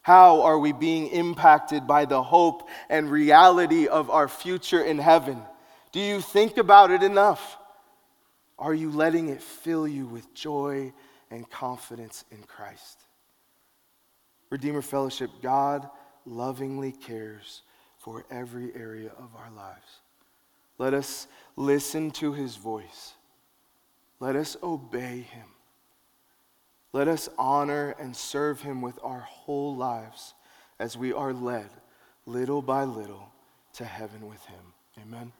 How 0.00 0.40
are 0.40 0.58
we 0.58 0.72
being 0.72 1.08
impacted 1.08 1.86
by 1.86 2.06
the 2.06 2.22
hope 2.22 2.66
and 2.88 3.10
reality 3.10 3.88
of 3.88 4.08
our 4.08 4.26
future 4.26 4.82
in 4.82 4.96
heaven? 4.96 5.42
Do 5.92 6.00
you 6.00 6.22
think 6.22 6.56
about 6.56 6.90
it 6.90 7.02
enough? 7.02 7.57
Are 8.58 8.74
you 8.74 8.90
letting 8.90 9.28
it 9.28 9.42
fill 9.42 9.86
you 9.86 10.06
with 10.06 10.34
joy 10.34 10.92
and 11.30 11.48
confidence 11.48 12.24
in 12.30 12.42
Christ? 12.42 13.00
Redeemer 14.50 14.82
Fellowship, 14.82 15.30
God 15.42 15.88
lovingly 16.24 16.92
cares 16.92 17.62
for 17.98 18.24
every 18.30 18.74
area 18.74 19.10
of 19.18 19.30
our 19.36 19.50
lives. 19.54 20.00
Let 20.78 20.94
us 20.94 21.26
listen 21.56 22.10
to 22.12 22.32
his 22.32 22.56
voice. 22.56 23.14
Let 24.20 24.36
us 24.36 24.56
obey 24.62 25.20
him. 25.20 25.46
Let 26.92 27.08
us 27.08 27.28
honor 27.38 27.94
and 27.98 28.16
serve 28.16 28.62
him 28.62 28.80
with 28.80 28.98
our 29.02 29.20
whole 29.20 29.76
lives 29.76 30.34
as 30.78 30.96
we 30.96 31.12
are 31.12 31.32
led 31.32 31.68
little 32.26 32.62
by 32.62 32.84
little 32.84 33.30
to 33.74 33.84
heaven 33.84 34.28
with 34.28 34.44
him. 34.46 34.72
Amen. 35.00 35.32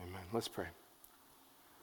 Amen. 0.00 0.22
Let's 0.32 0.48
pray. 0.48 0.66